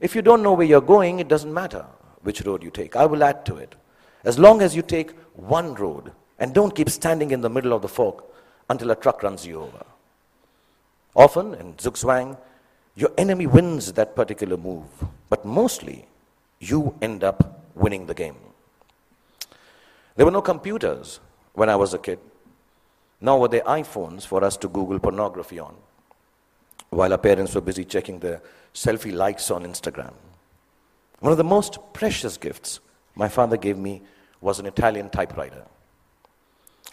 if 0.00 0.14
you 0.14 0.22
don't 0.22 0.42
know 0.42 0.52
where 0.52 0.66
you're 0.66 0.80
going, 0.80 1.20
it 1.20 1.28
doesn't 1.28 1.54
matter 1.54 1.86
which 2.22 2.42
road 2.42 2.62
you 2.62 2.70
take. 2.70 2.96
I 2.96 3.06
will 3.06 3.22
add 3.22 3.46
to 3.46 3.56
it. 3.56 3.74
As 4.24 4.38
long 4.38 4.60
as 4.60 4.74
you 4.74 4.82
take 4.82 5.12
one 5.34 5.74
road 5.74 6.12
and 6.38 6.54
don't 6.54 6.74
keep 6.74 6.90
standing 6.90 7.30
in 7.30 7.40
the 7.40 7.50
middle 7.50 7.72
of 7.72 7.82
the 7.82 7.88
fork 7.88 8.24
until 8.68 8.90
a 8.90 8.96
truck 8.96 9.22
runs 9.22 9.46
you 9.46 9.60
over. 9.60 9.84
Often 11.14 11.54
in 11.54 11.74
Zugzwang, 11.74 12.36
your 12.96 13.10
enemy 13.18 13.46
wins 13.46 13.92
that 13.92 14.16
particular 14.16 14.56
move, 14.56 14.86
but 15.28 15.44
mostly 15.44 16.06
you 16.60 16.94
end 17.02 17.24
up 17.24 17.62
winning 17.74 18.06
the 18.06 18.14
game. 18.14 18.36
There 20.16 20.24
were 20.24 20.32
no 20.32 20.42
computers 20.42 21.20
when 21.54 21.68
I 21.68 21.76
was 21.76 21.94
a 21.94 21.98
kid, 21.98 22.18
nor 23.20 23.40
were 23.40 23.48
there 23.48 23.62
iPhones 23.62 24.26
for 24.26 24.44
us 24.44 24.56
to 24.58 24.68
Google 24.68 24.98
pornography 24.98 25.58
on, 25.58 25.74
while 26.90 27.12
our 27.12 27.18
parents 27.18 27.54
were 27.54 27.60
busy 27.60 27.84
checking 27.84 28.18
their 28.20 28.40
selfie 28.72 29.12
likes 29.12 29.50
on 29.50 29.64
Instagram. 29.64 30.12
One 31.20 31.32
of 31.32 31.38
the 31.38 31.44
most 31.44 31.78
precious 31.92 32.36
gifts 32.36 32.80
my 33.14 33.28
father 33.28 33.56
gave 33.56 33.78
me 33.78 34.02
was 34.40 34.58
an 34.58 34.66
Italian 34.66 35.10
typewriter. 35.10 35.64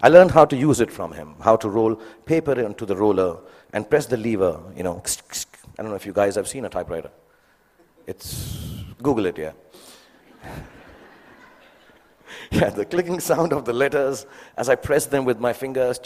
I 0.04 0.10
learned 0.10 0.32
how 0.32 0.46
to 0.46 0.56
use 0.56 0.82
it 0.82 0.92
from 0.92 1.12
him, 1.12 1.36
how 1.42 1.56
to 1.58 1.70
roll 1.70 1.96
paper 2.26 2.60
into 2.60 2.86
the 2.86 2.96
roller 2.96 3.38
and 3.74 3.88
press 3.90 4.08
the 4.08 4.18
lever, 4.18 4.60
you 4.76 4.84
know. 4.84 5.02
I 5.78 5.84
don't 5.84 5.92
know 5.92 5.96
if 5.96 6.06
you 6.06 6.14
guys 6.14 6.36
have 6.36 6.48
seen 6.48 6.66
a 6.66 6.70
typewriter. 6.70 7.12
It's, 8.08 8.84
Google 9.02 9.28
it, 9.28 9.38
yeah. 9.38 9.52
yeah, 12.52 12.70
the 12.70 12.86
clicking 12.86 13.20
sound 13.20 13.54
of 13.54 13.66
the 13.66 13.74
letters 13.74 14.26
as 14.58 14.70
I 14.70 14.76
pressed 14.76 15.12
them 15.12 15.24
with 15.24 15.40
my 15.40 15.54
fingers, 15.54 16.00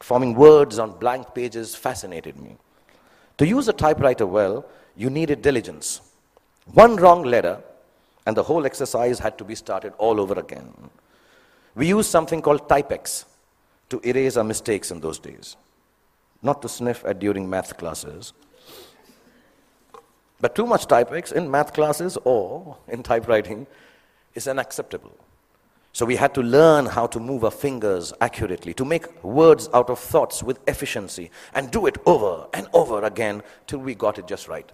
forming 0.00 0.34
words 0.34 0.78
on 0.78 0.92
blank 0.98 1.34
pages, 1.34 1.74
fascinated 1.74 2.38
me. 2.38 2.56
To 3.38 3.46
use 3.46 3.66
a 3.66 3.72
typewriter 3.72 4.26
well, 4.26 4.64
you 4.96 5.10
needed 5.10 5.42
diligence. 5.42 6.00
One 6.72 6.96
wrong 6.96 7.24
letter, 7.24 7.60
and 8.26 8.36
the 8.36 8.44
whole 8.44 8.64
exercise 8.64 9.18
had 9.18 9.36
to 9.38 9.44
be 9.44 9.54
started 9.54 9.92
all 9.98 10.20
over 10.20 10.38
again. 10.38 10.72
We 11.74 11.88
used 11.88 12.10
something 12.10 12.40
called 12.40 12.68
Tipp-Ex 12.68 13.26
to 13.90 14.00
erase 14.04 14.36
our 14.36 14.44
mistakes 14.44 14.90
in 14.90 15.00
those 15.00 15.18
days, 15.18 15.56
not 16.42 16.62
to 16.62 16.68
sniff 16.68 17.04
at 17.04 17.18
during 17.18 17.48
math 17.50 17.76
classes. 17.76 18.32
But 20.40 20.54
too 20.54 20.66
much 20.66 20.86
Tipp-Ex 20.86 21.32
in 21.32 21.50
math 21.50 21.72
classes 21.72 22.16
or 22.24 22.76
in 22.88 23.02
typewriting 23.02 23.66
is 24.34 24.46
unacceptable. 24.46 25.16
So 25.92 26.04
we 26.04 26.16
had 26.16 26.34
to 26.34 26.42
learn 26.42 26.86
how 26.86 27.06
to 27.06 27.20
move 27.20 27.44
our 27.44 27.52
fingers 27.52 28.12
accurately, 28.20 28.74
to 28.74 28.84
make 28.84 29.22
words 29.22 29.68
out 29.72 29.90
of 29.90 29.98
thoughts 29.98 30.42
with 30.42 30.58
efficiency, 30.68 31.30
and 31.54 31.70
do 31.70 31.86
it 31.86 31.98
over 32.04 32.46
and 32.52 32.66
over 32.72 33.04
again 33.04 33.42
till 33.68 33.78
we 33.78 33.94
got 33.94 34.18
it 34.18 34.26
just 34.26 34.48
right. 34.48 34.70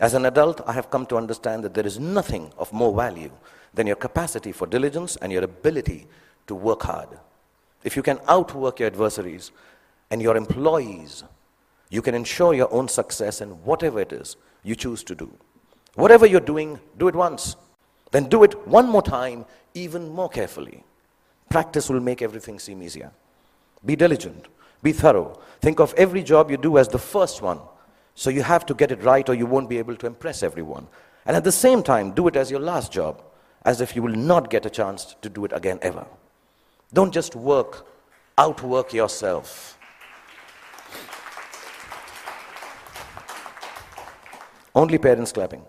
As 0.00 0.14
an 0.14 0.26
adult, 0.26 0.60
I 0.66 0.72
have 0.72 0.90
come 0.90 1.06
to 1.06 1.16
understand 1.16 1.62
that 1.62 1.74
there 1.74 1.86
is 1.86 2.00
nothing 2.00 2.52
of 2.58 2.72
more 2.72 2.94
value 2.94 3.30
than 3.74 3.86
your 3.86 3.96
capacity 3.96 4.52
for 4.52 4.66
diligence 4.66 5.16
and 5.16 5.32
your 5.32 5.44
ability 5.44 6.06
to 6.46 6.54
work 6.54 6.82
hard. 6.82 7.08
If 7.84 7.96
you 7.96 8.02
can 8.02 8.20
outwork 8.28 8.78
your 8.80 8.86
adversaries 8.86 9.50
and 10.10 10.20
your 10.20 10.36
employees, 10.36 11.24
you 11.90 12.02
can 12.02 12.14
ensure 12.14 12.54
your 12.54 12.72
own 12.72 12.88
success 12.88 13.40
in 13.40 13.50
whatever 13.64 14.00
it 14.00 14.12
is 14.12 14.36
you 14.62 14.74
choose 14.74 15.02
to 15.04 15.14
do. 15.14 15.32
Whatever 15.94 16.26
you're 16.26 16.40
doing, 16.40 16.80
do 16.98 17.08
it 17.08 17.14
once. 17.14 17.56
Then 18.12 18.28
do 18.28 18.44
it 18.44 18.66
one 18.66 18.88
more 18.88 19.02
time, 19.02 19.44
even 19.74 20.08
more 20.08 20.28
carefully. 20.28 20.84
Practice 21.50 21.90
will 21.90 22.00
make 22.00 22.22
everything 22.22 22.58
seem 22.58 22.82
easier. 22.82 23.10
Be 23.84 23.96
diligent, 23.96 24.46
be 24.82 24.92
thorough. 24.92 25.38
Think 25.60 25.80
of 25.80 25.92
every 25.94 26.22
job 26.22 26.50
you 26.50 26.56
do 26.56 26.78
as 26.78 26.88
the 26.88 26.98
first 26.98 27.42
one 27.42 27.58
so 28.14 28.30
you 28.30 28.42
have 28.42 28.66
to 28.66 28.74
get 28.74 28.92
it 28.92 29.02
right 29.02 29.28
or 29.28 29.34
you 29.34 29.46
won't 29.46 29.68
be 29.68 29.78
able 29.78 29.96
to 29.96 30.06
impress 30.06 30.42
everyone. 30.42 30.86
And 31.26 31.36
at 31.36 31.44
the 31.44 31.52
same 31.52 31.82
time, 31.82 32.12
do 32.12 32.28
it 32.28 32.36
as 32.36 32.50
your 32.50 32.60
last 32.60 32.92
job, 32.92 33.22
as 33.64 33.80
if 33.80 33.94
you 33.94 34.02
will 34.02 34.14
not 34.14 34.50
get 34.50 34.66
a 34.66 34.70
chance 34.70 35.14
to 35.22 35.28
do 35.28 35.44
it 35.44 35.52
again 35.52 35.78
ever. 35.82 36.06
Don't 36.92 37.12
just 37.12 37.34
work, 37.36 37.86
outwork 38.36 38.92
yourself. 38.92 39.78
Only 44.74 44.98
parents 44.98 45.32
clapping. 45.32 45.64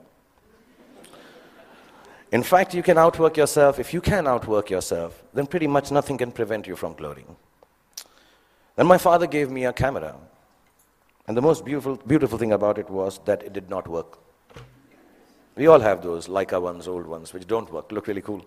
In 2.32 2.42
fact, 2.42 2.74
you 2.74 2.82
can 2.82 2.98
outwork 2.98 3.38
yourself. 3.38 3.80
If 3.80 3.94
you 3.94 4.02
can 4.02 4.28
outwork 4.28 4.70
yourself, 4.70 5.24
then 5.34 5.46
pretty 5.46 5.68
much 5.68 5.92
nothing 5.92 6.18
can 6.18 6.32
prevent 6.32 6.66
you 6.66 6.76
from 6.76 6.94
gloating. 6.94 7.36
Then 8.76 8.88
my 8.88 8.98
father 8.98 9.28
gave 9.28 9.52
me 9.52 9.66
a 9.66 9.74
camera 9.74 10.16
and 11.28 11.38
the 11.38 11.42
most 11.42 11.64
beautiful, 11.64 11.98
beautiful 12.08 12.38
thing 12.38 12.52
about 12.52 12.78
it 12.78 12.90
was 12.90 13.20
that 13.26 13.44
it 13.44 13.54
did 13.54 13.70
not 13.70 13.88
work. 13.88 14.18
We 15.56 15.68
all 15.68 15.80
have 15.80 16.02
those 16.02 16.28
Leica 16.28 16.62
ones, 16.62 16.88
old 16.88 17.06
ones, 17.06 17.34
which 17.34 17.46
don't 17.46 17.72
work, 17.72 17.92
look 17.92 18.08
really 18.08 18.22
cool. 18.22 18.44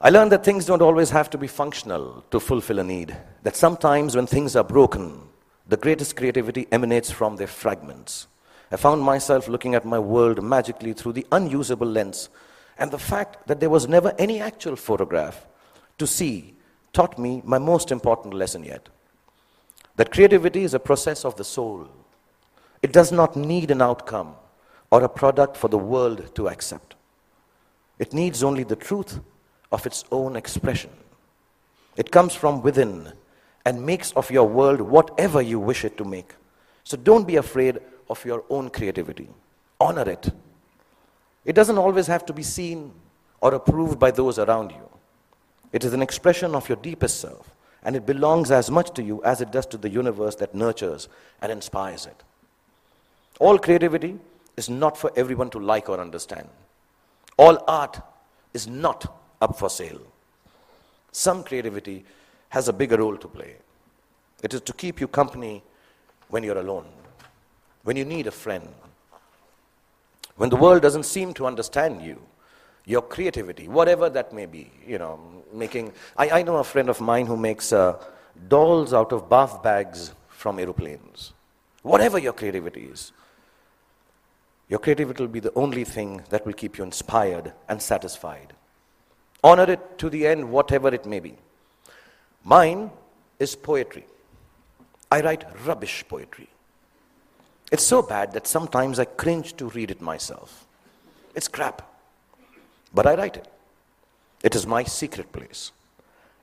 I 0.00 0.10
learned 0.10 0.32
that 0.32 0.44
things 0.44 0.66
don't 0.66 0.82
always 0.82 1.10
have 1.10 1.30
to 1.30 1.38
be 1.38 1.46
functional 1.46 2.24
to 2.30 2.38
fulfill 2.38 2.78
a 2.78 2.84
need. 2.84 3.16
That 3.42 3.56
sometimes 3.56 4.14
when 4.14 4.26
things 4.26 4.56
are 4.56 4.64
broken, 4.64 5.22
the 5.66 5.78
greatest 5.78 6.16
creativity 6.16 6.66
emanates 6.70 7.10
from 7.10 7.36
their 7.36 7.46
fragments. 7.46 8.26
I 8.70 8.76
found 8.76 9.02
myself 9.02 9.48
looking 9.48 9.74
at 9.74 9.86
my 9.86 9.98
world 9.98 10.42
magically 10.42 10.92
through 10.92 11.12
the 11.12 11.26
unusable 11.32 11.86
lens, 11.86 12.28
and 12.76 12.90
the 12.90 12.98
fact 12.98 13.46
that 13.46 13.60
there 13.60 13.70
was 13.70 13.88
never 13.88 14.14
any 14.18 14.40
actual 14.40 14.76
photograph 14.76 15.46
to 15.96 16.06
see 16.06 16.54
taught 16.92 17.18
me 17.18 17.40
my 17.44 17.58
most 17.58 17.90
important 17.90 18.34
lesson 18.34 18.64
yet. 18.64 18.88
That 19.96 20.10
creativity 20.10 20.64
is 20.64 20.74
a 20.74 20.80
process 20.80 21.24
of 21.24 21.36
the 21.36 21.44
soul. 21.44 21.88
It 22.82 22.92
does 22.92 23.12
not 23.12 23.36
need 23.36 23.70
an 23.70 23.80
outcome 23.80 24.34
or 24.90 25.02
a 25.02 25.08
product 25.08 25.56
for 25.56 25.68
the 25.68 25.78
world 25.78 26.34
to 26.34 26.48
accept. 26.48 26.94
It 27.98 28.12
needs 28.12 28.42
only 28.42 28.64
the 28.64 28.76
truth 28.76 29.20
of 29.72 29.86
its 29.86 30.04
own 30.10 30.36
expression. 30.36 30.90
It 31.96 32.10
comes 32.10 32.34
from 32.34 32.62
within 32.62 33.12
and 33.64 33.84
makes 33.84 34.12
of 34.12 34.30
your 34.30 34.44
world 34.44 34.80
whatever 34.80 35.40
you 35.40 35.58
wish 35.58 35.84
it 35.84 35.96
to 35.98 36.04
make. 36.04 36.34
So 36.82 36.96
don't 36.96 37.26
be 37.26 37.36
afraid 37.36 37.78
of 38.10 38.24
your 38.24 38.44
own 38.50 38.70
creativity. 38.70 39.28
Honor 39.80 40.08
it. 40.08 40.30
It 41.44 41.54
doesn't 41.54 41.78
always 41.78 42.06
have 42.06 42.26
to 42.26 42.32
be 42.32 42.42
seen 42.42 42.92
or 43.40 43.54
approved 43.54 43.98
by 43.98 44.10
those 44.10 44.38
around 44.38 44.70
you. 44.70 44.88
It 45.72 45.84
is 45.84 45.92
an 45.92 46.02
expression 46.02 46.54
of 46.54 46.68
your 46.68 46.76
deepest 46.76 47.20
self 47.20 47.50
and 47.82 47.96
it 47.96 48.06
belongs 48.06 48.50
as 48.50 48.70
much 48.70 48.90
to 48.94 49.02
you 49.02 49.22
as 49.24 49.40
it 49.40 49.50
does 49.50 49.66
to 49.66 49.76
the 49.76 49.90
universe 49.90 50.36
that 50.36 50.54
nurtures 50.54 51.08
and 51.42 51.52
inspires 51.52 52.06
it. 52.06 52.22
All 53.38 53.58
creativity 53.58 54.18
is 54.56 54.68
not 54.68 54.96
for 54.96 55.10
everyone 55.16 55.50
to 55.50 55.58
like 55.58 55.88
or 55.88 56.00
understand. 56.00 56.48
All 57.36 57.62
art 57.66 58.00
is 58.52 58.66
not 58.66 59.16
up 59.40 59.58
for 59.58 59.68
sale. 59.68 60.00
Some 61.12 61.44
creativity 61.44 62.04
has 62.50 62.68
a 62.68 62.72
bigger 62.72 62.96
role 62.96 63.16
to 63.16 63.28
play. 63.28 63.56
It 64.42 64.54
is 64.54 64.60
to 64.62 64.72
keep 64.72 65.00
you 65.00 65.08
company 65.08 65.62
when 66.28 66.42
you're 66.42 66.58
alone, 66.58 66.86
when 67.82 67.96
you 67.96 68.04
need 68.04 68.26
a 68.26 68.30
friend, 68.30 68.68
when 70.36 70.50
the 70.50 70.56
world 70.56 70.82
doesn't 70.82 71.04
seem 71.04 71.32
to 71.34 71.46
understand 71.46 72.02
you, 72.02 72.20
your 72.86 73.02
creativity, 73.02 73.68
whatever 73.68 74.10
that 74.10 74.32
may 74.32 74.46
be, 74.46 74.70
you 74.86 74.98
know, 74.98 75.18
making. 75.52 75.92
I, 76.16 76.40
I 76.40 76.42
know 76.42 76.56
a 76.56 76.64
friend 76.64 76.88
of 76.88 77.00
mine 77.00 77.26
who 77.26 77.36
makes 77.36 77.72
uh, 77.72 77.96
dolls 78.48 78.92
out 78.92 79.12
of 79.12 79.28
bath 79.28 79.62
bags 79.62 80.12
from 80.28 80.58
aeroplanes. 80.58 81.32
Whatever 81.82 82.18
your 82.18 82.32
creativity 82.32 82.82
is, 82.82 83.12
your 84.68 84.78
creativity 84.78 85.22
will 85.22 85.28
be 85.28 85.40
the 85.40 85.52
only 85.54 85.84
thing 85.84 86.22
that 86.30 86.46
will 86.46 86.52
keep 86.52 86.78
you 86.78 86.84
inspired 86.84 87.52
and 87.68 87.80
satisfied. 87.80 88.54
Honor 89.42 89.70
it 89.70 89.98
to 89.98 90.08
the 90.08 90.26
end, 90.26 90.50
whatever 90.50 90.88
it 90.88 91.04
may 91.04 91.20
be. 91.20 91.36
Mine 92.42 92.90
is 93.38 93.54
poetry. 93.54 94.06
I 95.10 95.20
write 95.20 95.44
rubbish 95.66 96.04
poetry. 96.08 96.48
It's 97.70 97.82
so 97.82 98.02
bad 98.02 98.32
that 98.32 98.46
sometimes 98.46 98.98
I 98.98 99.04
cringe 99.04 99.56
to 99.56 99.68
read 99.70 99.90
it 99.90 100.00
myself. 100.00 100.66
It's 101.34 101.48
crap. 101.48 101.82
But 102.92 103.06
I 103.06 103.16
write 103.16 103.36
it. 103.36 103.48
It 104.42 104.54
is 104.54 104.66
my 104.66 104.84
secret 104.84 105.32
place. 105.32 105.72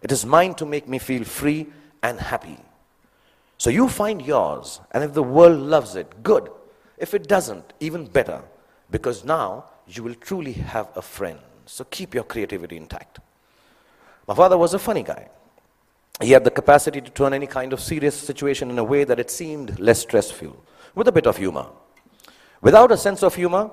It 0.01 0.11
is 0.11 0.25
mine 0.25 0.55
to 0.55 0.65
make 0.65 0.87
me 0.87 0.99
feel 0.99 1.23
free 1.23 1.67
and 2.03 2.19
happy. 2.19 2.57
So 3.57 3.69
you 3.69 3.89
find 3.89 4.21
yours, 4.21 4.81
and 4.91 5.03
if 5.03 5.13
the 5.13 5.23
world 5.23 5.59
loves 5.59 5.95
it, 5.95 6.23
good. 6.23 6.49
If 7.01 7.15
it 7.15 7.27
doesn't, 7.27 7.73
even 7.79 8.05
better, 8.05 8.43
because 8.91 9.25
now 9.25 9.65
you 9.87 10.03
will 10.03 10.13
truly 10.13 10.53
have 10.53 10.95
a 10.95 11.01
friend. 11.01 11.39
So 11.65 11.83
keep 11.85 12.13
your 12.13 12.23
creativity 12.23 12.77
intact. 12.77 13.19
My 14.27 14.35
father 14.35 14.55
was 14.55 14.75
a 14.75 14.79
funny 14.79 15.01
guy. 15.01 15.27
He 16.21 16.29
had 16.31 16.43
the 16.43 16.51
capacity 16.51 17.01
to 17.01 17.09
turn 17.09 17.33
any 17.33 17.47
kind 17.47 17.73
of 17.73 17.79
serious 17.79 18.15
situation 18.15 18.69
in 18.69 18.77
a 18.77 18.83
way 18.83 19.03
that 19.03 19.19
it 19.19 19.31
seemed 19.31 19.79
less 19.79 19.99
stressful, 19.99 20.55
with 20.93 21.07
a 21.07 21.11
bit 21.11 21.25
of 21.25 21.37
humor. 21.37 21.65
Without 22.61 22.91
a 22.91 22.97
sense 22.97 23.23
of 23.23 23.33
humor, 23.33 23.71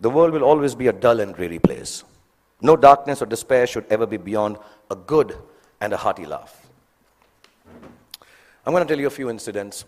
the 0.00 0.08
world 0.08 0.32
will 0.32 0.42
always 0.42 0.74
be 0.74 0.86
a 0.86 0.92
dull 0.92 1.20
and 1.20 1.34
dreary 1.34 1.58
place. 1.58 2.02
No 2.62 2.78
darkness 2.78 3.20
or 3.20 3.26
despair 3.26 3.66
should 3.66 3.84
ever 3.90 4.06
be 4.06 4.16
beyond 4.16 4.56
a 4.90 4.96
good 4.96 5.36
and 5.82 5.92
a 5.92 5.98
hearty 5.98 6.24
laugh. 6.24 6.66
I'm 8.64 8.72
going 8.72 8.82
to 8.82 8.90
tell 8.90 8.98
you 8.98 9.08
a 9.08 9.10
few 9.10 9.28
incidents. 9.28 9.84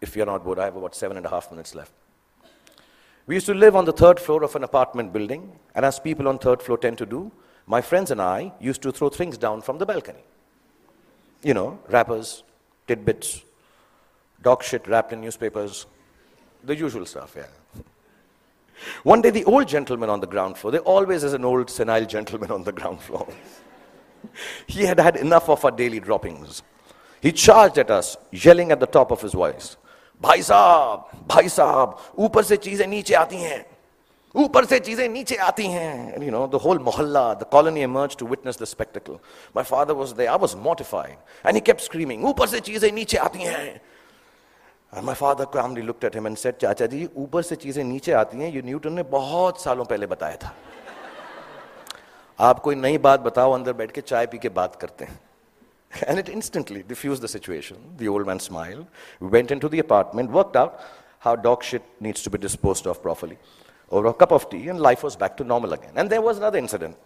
If 0.00 0.16
you're 0.16 0.26
not 0.26 0.44
bored, 0.44 0.58
I 0.58 0.64
have 0.64 0.76
about 0.76 0.94
seven 0.94 1.16
and 1.16 1.26
a 1.26 1.28
half 1.28 1.50
minutes 1.50 1.74
left. 1.74 1.92
We 3.26 3.34
used 3.36 3.46
to 3.46 3.54
live 3.54 3.76
on 3.76 3.84
the 3.84 3.92
third 3.92 4.18
floor 4.18 4.42
of 4.42 4.56
an 4.56 4.64
apartment 4.64 5.12
building, 5.12 5.52
and 5.74 5.84
as 5.84 6.00
people 6.00 6.26
on 6.26 6.38
third 6.38 6.62
floor 6.62 6.78
tend 6.78 6.98
to 6.98 7.06
do, 7.06 7.30
my 7.66 7.80
friends 7.80 8.10
and 8.10 8.20
I 8.20 8.52
used 8.60 8.82
to 8.82 8.92
throw 8.92 9.08
things 9.10 9.38
down 9.38 9.62
from 9.62 9.78
the 9.78 9.86
balcony. 9.86 10.24
You 11.42 11.54
know, 11.54 11.78
wrappers, 11.88 12.42
tidbits, 12.86 13.42
dog 14.42 14.62
shit 14.62 14.86
wrapped 14.88 15.12
in 15.12 15.20
newspapers, 15.20 15.86
the 16.64 16.74
usual 16.74 17.06
stuff, 17.06 17.34
yeah. 17.36 17.82
One 19.02 19.20
day, 19.20 19.30
the 19.30 19.44
old 19.44 19.68
gentleman 19.68 20.08
on 20.08 20.20
the 20.20 20.26
ground 20.26 20.56
floor, 20.56 20.72
there 20.72 20.80
always 20.80 21.22
is 21.22 21.34
an 21.34 21.44
old 21.44 21.68
senile 21.70 22.06
gentleman 22.06 22.50
on 22.50 22.64
the 22.64 22.72
ground 22.72 23.00
floor. 23.00 23.28
he 24.66 24.84
had 24.84 24.98
had 24.98 25.16
enough 25.16 25.48
of 25.48 25.64
our 25.64 25.70
daily 25.70 26.00
droppings. 26.00 26.62
He 27.20 27.32
charged 27.32 27.76
at 27.76 27.90
us, 27.90 28.16
yelling 28.32 28.72
at 28.72 28.80
the 28.80 28.86
top 28.86 29.10
of 29.10 29.20
his 29.20 29.34
voice, 29.34 29.76
भाई 30.20 30.42
साहब 30.42 31.10
भाई 31.28 31.48
साहब, 31.48 31.96
ऊपर 32.18 32.42
से 32.42 32.56
चीज़ें 32.56 32.86
नीचे 32.86 33.14
आती 33.14 33.36
हैं। 33.36 33.64
ऊपर 34.34 34.64
से 34.64 34.78
चीज़ें 34.80 35.08
नीचे 35.08 35.36
आती 35.36 35.66
हैं। 35.66 36.22
You 36.22 36.30
know 36.30 36.46
the 36.46 36.60
whole 36.64 36.78
mohalla 36.78 37.22
the 37.34 37.44
colony 37.52 37.82
emerge 37.82 38.16
to 38.16 38.26
witness 38.26 38.58
the 38.62 38.64
spectacle 38.64 39.18
my 39.56 39.64
father 39.64 39.94
was 39.94 40.12
there 40.12 40.30
I 40.30 40.38
was 40.38 40.54
modified 40.66 41.46
and 41.46 41.54
he 41.54 41.60
kept 41.60 41.80
screaming 41.80 42.24
ऊपर 42.24 42.48
से 42.48 42.60
चीज़ें 42.60 42.90
नीचे 42.92 43.18
आती 43.18 43.38
हैं 43.38 43.64
and 43.66 45.04
my 45.04 45.14
father 45.14 45.44
calmly 45.56 45.82
looked 45.82 46.04
at 46.04 46.14
him 46.16 46.26
and 46.26 46.36
chacha 46.36 46.86
ji 46.86 47.08
ऊपर 47.16 47.42
से 47.42 47.56
चीज़ें 47.56 47.82
नीचे 47.84 48.12
आती 48.20 48.38
हैं 48.38 48.52
ये 48.52 48.62
न्यूटन 48.66 48.92
ने 48.92 49.02
बहुत 49.16 49.62
सालों 49.62 49.84
पहले 49.84 50.06
बताया 50.06 50.36
था 50.44 50.54
आप 52.38 52.60
कोई 52.60 52.74
नई 52.76 52.98
बात 52.98 53.20
बताओ 53.20 53.52
अंदर 53.52 53.72
बैठ 53.72 53.90
के 53.92 54.00
चाय 54.02 54.26
पी 54.26 54.38
के 54.38 54.48
बात 54.60 54.76
करते 54.76 55.04
हैं 55.04 55.18
and 56.06 56.18
it 56.18 56.28
instantly 56.28 56.82
diffused 56.82 57.22
the 57.22 57.28
situation. 57.28 57.76
The 57.96 58.08
old 58.08 58.26
man 58.26 58.40
smiled. 58.40 58.86
We 59.18 59.28
went 59.28 59.50
into 59.50 59.68
the 59.68 59.80
apartment, 59.80 60.30
worked 60.30 60.56
out 60.56 60.80
how 61.18 61.36
dog 61.36 61.62
shit 61.62 61.82
needs 62.00 62.22
to 62.22 62.30
be 62.30 62.38
disposed 62.38 62.86
of 62.86 63.02
properly. 63.02 63.38
Over 63.90 64.08
a 64.08 64.14
cup 64.14 64.32
of 64.32 64.48
tea, 64.48 64.68
and 64.68 64.80
life 64.80 65.02
was 65.02 65.16
back 65.16 65.36
to 65.38 65.44
normal 65.44 65.72
again. 65.72 65.92
And 65.96 66.08
there 66.08 66.22
was 66.22 66.38
another 66.38 66.58
incident 66.58 66.96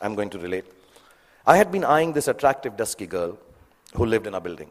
I'm 0.00 0.14
going 0.14 0.30
to 0.30 0.38
relate. 0.38 0.64
I 1.46 1.56
had 1.56 1.70
been 1.70 1.84
eyeing 1.84 2.12
this 2.12 2.28
attractive, 2.28 2.76
dusky 2.76 3.06
girl 3.06 3.38
who 3.94 4.04
lived 4.04 4.26
in 4.26 4.34
our 4.34 4.40
building. 4.40 4.70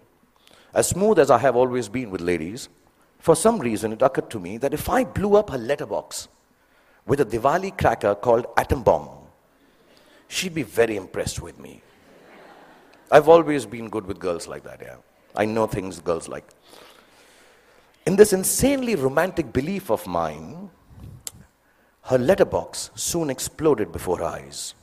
As 0.73 0.89
smooth 0.89 1.19
as 1.19 1.31
I 1.31 1.37
have 1.37 1.55
always 1.55 1.87
been 1.87 2.09
with 2.09 2.21
ladies, 2.21 2.67
for 3.19 3.35
some 3.35 3.59
reason 3.59 3.93
it 3.93 4.01
occurred 4.01 4.29
to 4.31 4.39
me 4.39 4.57
that 4.57 4.73
if 4.73 4.89
I 4.89 5.03
blew 5.03 5.35
up 5.35 5.51
her 5.51 5.57
letterbox 5.57 6.27
with 7.05 7.21
a 7.21 7.25
Diwali 7.25 7.77
cracker 7.77 8.15
called 8.15 8.47
Atom 8.57 8.83
Bomb, 8.83 9.09
she'd 10.27 10.53
be 10.53 10.63
very 10.63 10.97
impressed 10.97 11.41
with 11.41 11.59
me. 11.59 11.81
I've 13.13 13.29
always 13.29 13.67
been 13.67 13.89
good 13.89 14.07
with 14.07 14.17
girls 14.17 14.47
like 14.47 14.63
that, 14.63 14.81
yeah. 14.81 14.95
I 15.35 15.45
know 15.45 15.67
things 15.67 15.99
girls 15.99 16.27
like. 16.27 16.45
In 18.07 18.15
this 18.15 18.33
insanely 18.33 18.95
romantic 18.95 19.53
belief 19.53 19.91
of 19.91 20.07
mine, 20.07 20.71
her 22.05 22.17
letterbox 22.17 22.89
soon 22.95 23.29
exploded 23.29 23.91
before 23.91 24.17
her 24.17 24.23
eyes. 24.23 24.73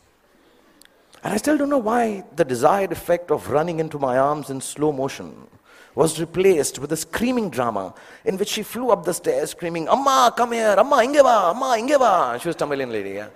And 1.24 1.34
I 1.34 1.38
still 1.38 1.58
don't 1.58 1.70
know 1.70 1.78
why 1.78 2.22
the 2.36 2.44
desired 2.44 2.92
effect 2.92 3.32
of 3.32 3.50
running 3.50 3.80
into 3.80 3.98
my 3.98 4.16
arms 4.16 4.48
in 4.48 4.60
slow 4.60 4.92
motion 4.92 5.48
was 5.96 6.20
replaced 6.20 6.78
with 6.78 6.92
a 6.92 6.96
screaming 6.96 7.50
drama 7.50 7.94
in 8.24 8.38
which 8.38 8.50
she 8.50 8.62
flew 8.62 8.90
up 8.90 9.04
the 9.04 9.12
stairs 9.12 9.50
screaming, 9.50 9.88
Amma, 9.88 10.32
come 10.36 10.52
here, 10.52 10.76
Amma, 10.78 10.98
ingeva, 10.98 11.50
Amma, 11.50 11.74
ingeva. 11.76 12.40
She 12.40 12.46
was 12.46 12.54
a 12.54 12.58
Tamilian 12.60 12.92
lady, 12.92 13.10
yeah. 13.10 13.30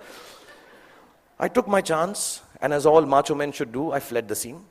I 1.37 1.49
took 1.49 1.67
my 1.67 1.81
chance, 1.81 2.41
and 2.61 2.71
as 2.71 2.85
all 2.85 3.05
macho 3.05 3.35
men 3.35 3.51
should 3.51 3.73
do, 3.73 3.91
I 3.91 3.99
fled 3.99 4.29
the 4.29 4.35
scene. 4.37 4.63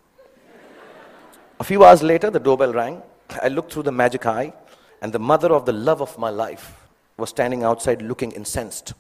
A 1.65 1.67
few 1.67 1.83
hours 1.83 2.03
later, 2.03 2.29
the 2.29 2.39
doorbell 2.39 2.75
rang. 2.75 3.03
I 3.43 3.49
looked 3.49 3.73
through 3.73 3.85
the 3.85 3.91
magic 3.91 4.27
eye, 4.27 4.53
and 5.01 5.11
the 5.11 5.19
mother 5.19 5.51
of 5.55 5.65
the 5.65 5.73
love 5.73 6.03
of 6.03 6.19
my 6.19 6.29
life 6.29 6.77
was 7.17 7.31
standing 7.31 7.65
outside 7.65 8.03
looking 8.03 8.33
incensed. 8.33 8.93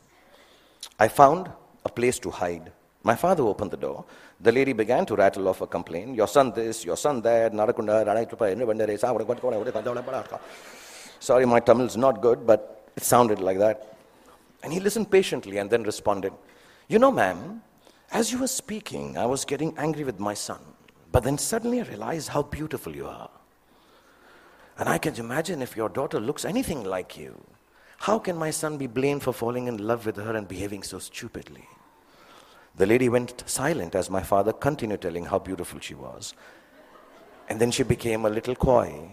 I 0.98 1.09
found 1.09 1.50
a 1.85 1.90
place 1.90 2.18
to 2.20 2.31
hide. 2.31 2.72
My 3.03 3.16
father 3.16 3.42
opened 3.42 3.70
the 3.70 3.77
door. 3.77 4.07
The 4.40 4.50
lady 4.50 4.72
began 4.72 5.05
to 5.05 5.14
rattle 5.14 5.46
off 5.46 5.61
a 5.61 5.66
complaint. 5.66 6.16
Your 6.16 6.27
son 6.27 6.53
this, 6.53 6.87
your 6.87 6.96
son 6.96 7.20
that, 7.20 7.53
Sorry, 11.20 11.44
my 11.44 11.61
Tamil 11.61 11.87
is 11.87 11.98
not 11.98 12.22
good, 12.22 12.46
but 12.46 12.88
it 12.96 13.03
sounded 13.03 13.40
like 13.40 13.59
that. 13.59 13.94
And 14.62 14.72
he 14.72 14.81
listened 14.81 15.11
patiently 15.11 15.59
and 15.59 15.68
then 15.68 15.83
responded, 15.83 16.33
You 16.88 16.98
know, 16.98 17.12
ma'am, 17.12 17.61
as 18.11 18.33
you 18.33 18.38
were 18.38 18.46
speaking, 18.46 19.18
I 19.18 19.27
was 19.27 19.44
getting 19.44 19.77
angry 19.77 20.05
with 20.05 20.18
my 20.18 20.33
son. 20.33 20.61
But 21.14 21.22
then 21.22 21.38
suddenly 21.38 21.81
I 21.81 21.85
realized 21.85 22.31
how 22.31 22.42
beautiful 22.42 22.92
you 22.92 23.07
are. 23.07 23.31
And 24.77 24.88
I 24.88 24.98
can 24.98 25.14
imagine 25.14 25.62
if 25.62 25.77
your 25.77 25.88
daughter 25.88 26.18
looks 26.18 26.44
anything 26.44 26.83
like 26.83 27.16
you, 27.16 27.40
how 27.98 28.18
can 28.18 28.37
my 28.37 28.50
son 28.50 28.79
be 28.79 28.88
blamed 28.88 29.22
for 29.22 29.33
falling 29.33 29.68
in 29.68 29.77
love 29.79 30.07
with 30.07 30.16
her 30.16 30.35
and 30.35 30.48
behaving 30.48 30.83
so 30.83 30.98
stupidly? 30.98 31.68
The 32.74 32.87
lady 32.87 33.09
went 33.09 33.44
silent 33.46 33.94
as 33.94 34.11
my 34.11 34.24
father 34.24 34.53
continued 34.53 35.03
telling 35.03 35.27
how 35.27 35.38
beautiful 35.38 35.79
she 35.79 35.94
was. 35.94 36.35
And 37.48 37.61
then 37.61 37.70
she 37.70 37.85
became 37.85 38.24
a 38.24 38.29
little 38.29 38.57
coy. 38.57 39.09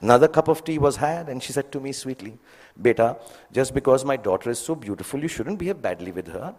Another 0.00 0.28
cup 0.28 0.48
of 0.48 0.64
tea 0.64 0.78
was 0.78 0.96
had, 0.96 1.28
and 1.28 1.42
she 1.42 1.52
said 1.52 1.70
to 1.72 1.80
me 1.80 1.92
sweetly, 1.92 2.38
Beta, 2.80 3.18
just 3.52 3.74
because 3.74 4.06
my 4.06 4.16
daughter 4.16 4.48
is 4.48 4.58
so 4.58 4.74
beautiful, 4.74 5.20
you 5.20 5.28
shouldn't 5.28 5.58
behave 5.58 5.82
badly 5.82 6.12
with 6.12 6.28
her. 6.28 6.54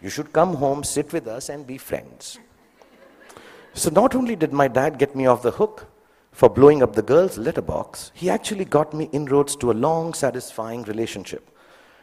You 0.00 0.08
should 0.08 0.32
come 0.32 0.54
home, 0.54 0.82
sit 0.82 1.12
with 1.12 1.28
us, 1.28 1.50
and 1.50 1.66
be 1.66 1.76
friends. 1.76 2.38
So 3.78 3.90
not 3.90 4.16
only 4.16 4.34
did 4.34 4.52
my 4.52 4.66
dad 4.66 4.98
get 4.98 5.14
me 5.14 5.26
off 5.26 5.42
the 5.42 5.52
hook 5.52 5.86
for 6.32 6.48
blowing 6.48 6.82
up 6.82 6.94
the 6.94 7.02
girl's 7.02 7.38
letterbox, 7.38 8.10
he 8.12 8.28
actually 8.28 8.64
got 8.64 8.92
me 8.92 9.08
inroads 9.12 9.54
to 9.54 9.70
a 9.70 9.80
long, 9.86 10.14
satisfying 10.14 10.82
relationship 10.82 11.48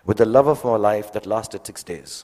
with 0.06 0.16
the 0.16 0.26
love 0.26 0.48
of 0.48 0.64
my 0.64 0.78
life 0.78 1.12
that 1.12 1.26
lasted 1.26 1.68
six 1.68 1.84
days. 1.84 2.24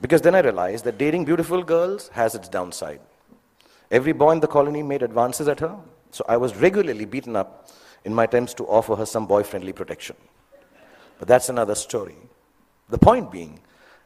Because 0.00 0.22
then 0.22 0.36
I 0.36 0.40
realized 0.40 0.84
that 0.84 0.98
dating 0.98 1.24
beautiful 1.24 1.64
girls 1.64 2.10
has 2.10 2.36
its 2.36 2.48
downside. 2.48 3.00
Every 3.90 4.12
boy 4.12 4.30
in 4.30 4.40
the 4.40 4.46
colony 4.46 4.84
made 4.84 5.02
advances 5.02 5.48
at 5.48 5.58
her, 5.58 5.76
so 6.12 6.24
I 6.28 6.36
was 6.36 6.54
regularly 6.54 7.06
beaten 7.06 7.34
up 7.34 7.68
in 8.04 8.14
my 8.14 8.22
attempts 8.22 8.54
to 8.54 8.66
offer 8.66 8.94
her 8.94 9.06
some 9.06 9.26
boy 9.26 9.42
friendly 9.42 9.72
protection. 9.72 10.14
But 11.18 11.26
that's 11.26 11.48
another 11.48 11.74
story. 11.74 12.18
The 12.88 12.98
point 12.98 13.32
being, 13.32 13.58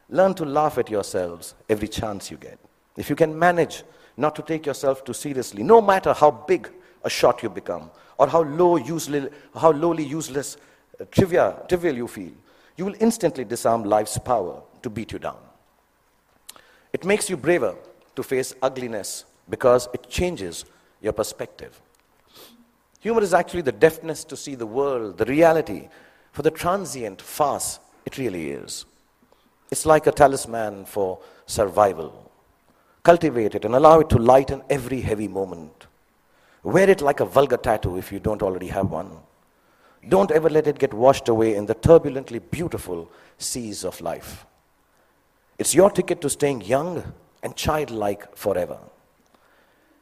learn 0.09 0.33
to 0.33 0.43
laugh 0.43 0.79
at 0.79 0.89
yourselves 0.89 1.53
every 1.69 1.87
chance 1.87 2.31
you 2.31 2.37
get. 2.37 2.57
If 3.01 3.09
you 3.09 3.15
can 3.15 3.37
manage 3.37 3.83
not 4.15 4.35
to 4.35 4.43
take 4.43 4.67
yourself 4.67 5.03
too 5.03 5.13
seriously, 5.13 5.63
no 5.63 5.81
matter 5.81 6.13
how 6.13 6.29
big 6.29 6.69
a 7.03 7.09
shot 7.09 7.41
you 7.41 7.49
become, 7.49 7.89
or 8.19 8.27
how 8.27 8.43
low, 8.43 8.75
useless, 8.75 9.33
how 9.55 9.71
lowly, 9.71 10.03
useless, 10.05 10.55
uh, 10.99 11.05
trivia, 11.09 11.55
trivial 11.67 11.95
you 11.95 12.07
feel, 12.07 12.29
you 12.77 12.85
will 12.85 12.93
instantly 12.99 13.43
disarm 13.43 13.83
life's 13.83 14.19
power 14.19 14.61
to 14.83 14.89
beat 14.91 15.11
you 15.11 15.17
down. 15.17 15.39
It 16.93 17.03
makes 17.03 17.27
you 17.27 17.37
braver 17.37 17.73
to 18.15 18.21
face 18.21 18.53
ugliness 18.61 19.25
because 19.49 19.89
it 19.95 20.07
changes 20.07 20.65
your 21.01 21.13
perspective. 21.13 21.81
Humor 22.99 23.23
is 23.23 23.33
actually 23.33 23.63
the 23.63 23.71
deftness 23.71 24.23
to 24.25 24.37
see 24.37 24.53
the 24.53 24.67
world, 24.67 25.17
the 25.17 25.25
reality, 25.25 25.89
for 26.33 26.43
the 26.43 26.51
transient 26.51 27.19
farce 27.19 27.79
it 28.05 28.19
really 28.19 28.51
is. 28.51 28.85
It's 29.71 29.87
like 29.87 30.05
a 30.05 30.11
talisman 30.11 30.85
for 30.85 31.17
survival. 31.47 32.30
Cultivate 33.03 33.55
it 33.55 33.65
and 33.65 33.75
allow 33.75 33.99
it 33.99 34.09
to 34.09 34.17
lighten 34.17 34.61
every 34.69 35.01
heavy 35.01 35.27
moment. 35.27 35.87
Wear 36.63 36.89
it 36.89 37.01
like 37.01 37.19
a 37.19 37.25
vulgar 37.25 37.57
tattoo 37.57 37.97
if 37.97 38.11
you 38.11 38.19
don't 38.19 38.43
already 38.43 38.67
have 38.67 38.91
one. 38.91 39.17
Don't 40.07 40.31
ever 40.31 40.49
let 40.49 40.67
it 40.67 40.79
get 40.79 40.93
washed 40.93 41.27
away 41.27 41.55
in 41.55 41.65
the 41.65 41.73
turbulently 41.73 42.39
beautiful 42.39 43.09
seas 43.37 43.83
of 43.83 43.99
life. 44.01 44.45
It's 45.57 45.73
your 45.73 45.89
ticket 45.89 46.21
to 46.21 46.29
staying 46.29 46.61
young 46.61 47.13
and 47.43 47.55
childlike 47.55 48.35
forever. 48.35 48.77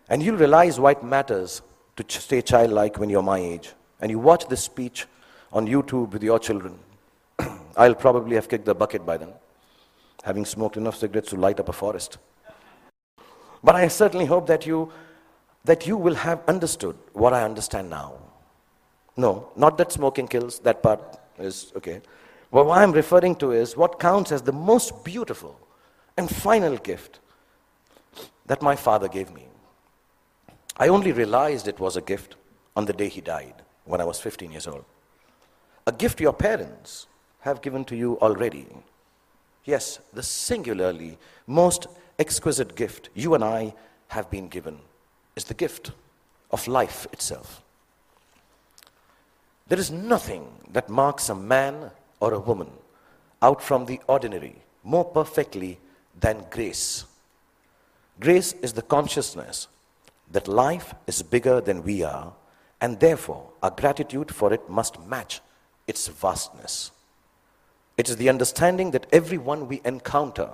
And 0.10 0.24
you'll 0.24 0.38
realize 0.38 0.80
why 0.80 0.92
it 0.92 1.04
matters 1.04 1.62
to 1.96 2.04
stay 2.08 2.42
childlike 2.42 2.98
when 2.98 3.10
you're 3.10 3.24
my 3.24 3.40
age. 3.40 3.74
And 4.02 4.10
you 4.10 4.20
watch 4.20 4.48
this 4.48 4.64
speech 4.64 5.06
on 5.52 5.68
YouTube 5.68 6.12
with 6.12 6.24
your 6.24 6.40
children. 6.40 6.80
I'll 7.78 7.96
probably 7.96 8.36
have 8.36 8.50
kicked 8.50 8.66
the 8.66 8.76
bucket 8.76 9.06
by 9.06 9.18
then, 9.18 9.34
having 10.24 10.46
smoked 10.46 10.78
enough 10.78 10.96
cigarettes 10.98 11.30
to 11.32 11.36
light 11.36 11.60
up 11.60 11.70
a 11.70 11.74
forest. 11.74 12.18
But 13.64 13.76
I 13.76 13.88
certainly 13.88 14.26
hope 14.26 14.48
that 14.48 14.66
you, 14.66 14.92
that 15.66 15.86
you 15.86 15.98
will 15.98 16.16
have 16.16 16.42
understood 16.48 16.98
what 17.14 17.34
I 17.34 17.44
understand 17.44 17.90
now. 17.90 18.14
No, 19.18 19.50
not 19.56 19.78
that 19.78 19.92
smoking 19.92 20.28
kills, 20.28 20.60
that 20.60 20.82
part 20.82 21.02
is 21.38 21.74
okay. 21.76 22.02
Well, 22.52 22.66
what 22.66 22.80
I'm 22.80 22.92
referring 22.92 23.36
to 23.36 23.52
is 23.52 23.76
what 23.76 24.00
counts 24.00 24.32
as 24.32 24.42
the 24.42 24.54
most 24.54 25.04
beautiful 25.04 25.60
and 26.18 26.30
final 26.30 26.78
gift 26.78 27.20
that 28.46 28.62
my 28.62 28.76
father 28.76 29.08
gave 29.08 29.32
me. 29.32 29.46
I 30.78 30.88
only 30.88 31.12
realized 31.12 31.68
it 31.68 31.80
was 31.80 31.98
a 31.98 32.02
gift 32.02 32.36
on 32.76 32.86
the 32.86 32.94
day 32.94 33.10
he 33.10 33.22
died, 33.22 33.56
when 33.86 34.02
I 34.02 34.06
was 34.06 34.20
15 34.20 34.52
years 34.52 34.68
old. 34.68 34.86
A 35.86 35.92
gift 35.92 36.22
your 36.22 36.34
parents 36.34 37.08
have 37.42 37.62
given 37.62 37.84
to 37.86 37.96
you 37.96 38.18
already. 38.20 38.68
Yes, 39.66 40.00
the 40.14 40.24
singularly 40.24 41.18
most 41.46 41.88
exquisite 42.20 42.76
gift 42.76 43.10
you 43.16 43.34
and 43.34 43.44
I 43.44 43.74
have 44.10 44.30
been 44.30 44.48
given 44.48 44.80
is 45.36 45.46
the 45.46 45.54
gift 45.54 45.92
of 46.52 46.68
life 46.68 47.08
itself. 47.14 47.64
There 49.68 49.80
is 49.80 49.92
nothing 49.92 50.48
that 50.74 50.90
marks 50.90 51.30
a 51.30 51.36
man 51.36 51.92
or 52.20 52.34
a 52.34 52.40
woman 52.40 52.72
out 53.42 53.62
from 53.62 53.86
the 53.86 54.00
ordinary 54.08 54.56
more 54.84 55.06
perfectly 55.06 55.80
than 56.20 56.46
grace. 56.50 57.06
Grace 58.20 58.54
is 58.54 58.74
the 58.74 58.82
consciousness 58.82 59.68
that 60.32 60.48
life 60.48 60.94
is 61.08 61.24
bigger 61.24 61.62
than 61.62 61.84
we 61.84 62.04
are, 62.04 62.34
and 62.82 63.00
therefore 63.00 63.50
our 63.64 63.72
gratitude 63.72 64.34
for 64.34 64.52
it 64.52 64.70
must 64.70 65.00
match 65.02 65.42
its 65.88 66.08
vastness. 66.08 66.92
It 67.98 68.10
is 68.10 68.18
the 68.18 68.30
understanding 68.30 68.92
that 68.92 69.08
everyone 69.12 69.68
we 69.68 69.82
encounter, 69.86 70.50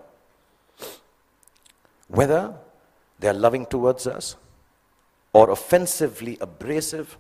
whether 2.08 2.54
they 3.20 3.28
are 3.28 3.34
loving 3.34 3.66
towards 3.66 4.08
us 4.08 4.36
or 5.34 5.50
offensively 5.50 6.38
abrasive, 6.40 7.18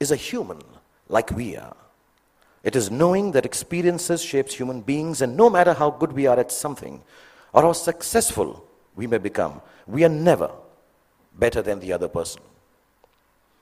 is 0.00 0.10
a 0.10 0.16
human 0.16 0.60
like 1.08 1.30
we 1.30 1.56
are. 1.56 1.76
It 2.62 2.76
is 2.76 2.90
knowing 2.90 3.32
that 3.32 3.46
experiences 3.46 4.22
shapes 4.22 4.54
human 4.54 4.80
beings 4.80 5.22
and 5.22 5.36
no 5.36 5.48
matter 5.48 5.72
how 5.72 5.90
good 5.90 6.12
we 6.12 6.26
are 6.26 6.38
at 6.38 6.52
something 6.52 7.02
or 7.52 7.62
how 7.62 7.72
successful 7.72 8.64
we 8.94 9.06
may 9.06 9.18
become, 9.18 9.60
we 9.86 10.04
are 10.04 10.08
never 10.08 10.50
better 11.38 11.62
than 11.62 11.80
the 11.80 11.92
other 11.92 12.08
person. 12.08 12.42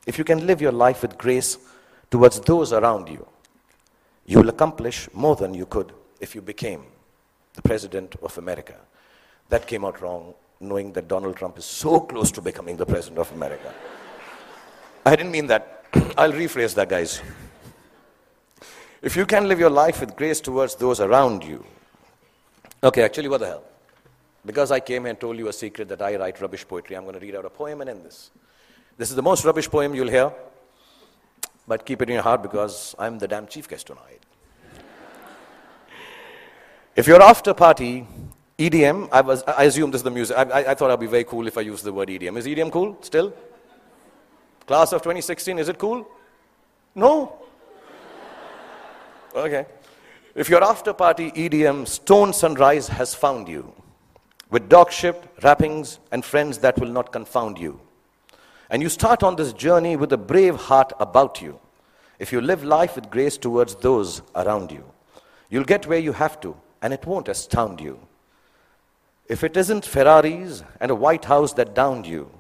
If 0.07 0.19
you 0.19 0.25
can 0.25 0.47
live 0.47 0.61
your 0.61 0.73
life 0.73 1.03
with 1.03 1.19
grace 1.19 1.59
towards 2.11 2.41
those 2.41 2.73
around 2.73 3.09
you, 3.09 3.27
you 4.25 4.39
will 4.39 4.49
accomplish 4.49 5.09
more 5.13 5.37
than 5.37 5.55
you 5.55 5.67
could 5.67 5.93
if 6.21 6.35
you 6.35 6.43
became 6.43 6.85
the 7.55 7.63
president 7.63 8.17
of 8.23 8.37
America. 8.39 8.75
That 9.49 9.67
came 9.67 9.85
out 9.85 10.01
wrong, 10.01 10.35
knowing 10.61 10.93
that 10.93 11.09
Donald 11.09 11.37
Trump 11.37 11.59
is 11.59 11.65
so 11.65 12.01
close 12.01 12.31
to 12.33 12.43
becoming 12.43 12.77
the 12.77 12.87
president 12.87 13.19
of 13.19 13.31
America. 13.33 13.73
I 15.05 15.15
didn't 15.15 15.33
mean 15.33 15.47
that. 15.47 15.85
I'll 16.19 16.33
rephrase 16.33 16.75
that, 16.75 16.89
guys. 16.89 17.23
If 19.03 19.15
you 19.15 19.25
can 19.25 19.47
live 19.47 19.61
your 19.61 19.71
life 19.71 20.01
with 20.01 20.17
grace 20.17 20.41
towards 20.41 20.75
those 20.75 21.01
around 21.01 21.45
you, 21.45 21.65
okay, 22.83 23.03
actually, 23.03 23.29
what 23.29 23.39
the 23.39 23.47
hell? 23.47 23.65
Because 24.45 24.71
I 24.71 24.81
came 24.81 25.07
and 25.07 25.19
told 25.19 25.39
you 25.39 25.49
a 25.49 25.53
secret 25.53 25.89
that 25.89 26.03
I 26.03 26.17
write 26.17 26.41
rubbish 26.41 26.67
poetry, 26.67 26.97
I'm 26.97 27.03
going 27.03 27.15
to 27.15 27.21
read 27.21 27.37
out 27.37 27.45
a 27.45 27.51
poem 27.51 27.81
and 27.81 27.91
end 27.91 28.05
this. 28.05 28.31
This 28.97 29.11
is 29.11 29.17
the 29.17 29.23
most 29.23 29.45
rubbish 29.45 29.69
poem 29.71 29.95
you'll 29.95 30.09
hear, 30.09 30.33
but 31.69 31.85
keep 31.85 32.01
it 32.03 32.09
in 32.09 32.15
your 32.15 32.23
heart 32.23 32.43
because 32.43 32.95
I'm 32.99 33.19
the 33.19 33.29
damn 33.29 33.47
chief 33.47 33.69
guest 33.69 33.89
tonight. 33.89 34.23
if 36.95 37.07
you're 37.07 37.23
after 37.23 37.53
party, 37.55 38.07
EDM, 38.59 39.09
I, 39.13 39.21
was, 39.21 39.43
I 39.43 39.65
assume 39.65 39.91
this 39.91 39.99
is 39.99 40.05
the 40.05 40.11
music. 40.11 40.37
I, 40.37 40.43
I, 40.43 40.71
I 40.71 40.75
thought 40.75 40.91
I'd 40.91 41.01
be 41.01 41.07
very 41.07 41.25
cool 41.25 41.47
if 41.47 41.59
I 41.59 41.61
used 41.61 41.85
the 41.85 41.93
word 41.93 42.09
EDM. 42.09 42.39
Is 42.39 42.47
EDM 42.47 42.73
cool 42.73 42.97
still? 43.03 43.35
Class 44.67 44.93
of 44.93 45.03
2016, 45.03 45.59
is 45.59 45.69
it 45.69 45.79
cool? 45.79 46.09
No? 46.95 47.47
Okay. 49.35 49.67
If 50.35 50.49
your 50.49 50.65
after 50.65 50.95
party 50.95 51.31
EDM 51.33 51.87
Stone 51.87 52.33
Sunrise 52.33 52.89
has 52.89 53.15
found 53.15 53.49
you, 53.49 53.73
with 54.51 54.69
dog 54.69 54.91
shipped 54.91 55.43
wrappings 55.45 55.99
and 56.11 56.25
friends 56.25 56.59
that 56.59 56.79
will 56.79 56.89
not 56.89 57.13
confound 57.13 57.59
you, 57.59 57.79
and 58.71 58.83
you 58.83 58.89
start 58.89 59.23
on 59.23 59.37
this 59.37 59.53
journey 59.53 59.97
with 59.97 60.13
a 60.13 60.17
brave 60.17 60.55
heart 60.57 60.93
about 60.99 61.43
you, 61.43 61.61
if 62.19 62.33
you 62.33 62.41
live 62.41 62.65
life 62.65 62.97
with 62.97 63.11
grace 63.11 63.37
towards 63.37 63.75
those 63.77 64.23
around 64.35 64.73
you, 64.73 64.85
you'll 65.51 65.65
get 65.65 65.87
where 65.87 65.99
you 65.99 66.13
have 66.13 66.41
to, 66.41 66.57
and 66.81 66.95
it 66.95 67.05
won't 67.05 67.29
astound 67.29 67.81
you. 67.81 67.99
If 69.29 69.43
it 69.43 69.57
isn't 69.57 69.85
Ferraris 69.85 70.63
and 70.81 70.91
a 70.91 70.95
White 70.95 71.25
House 71.25 71.53
that 71.55 71.75
downed 71.75 72.07
you, 72.07 72.31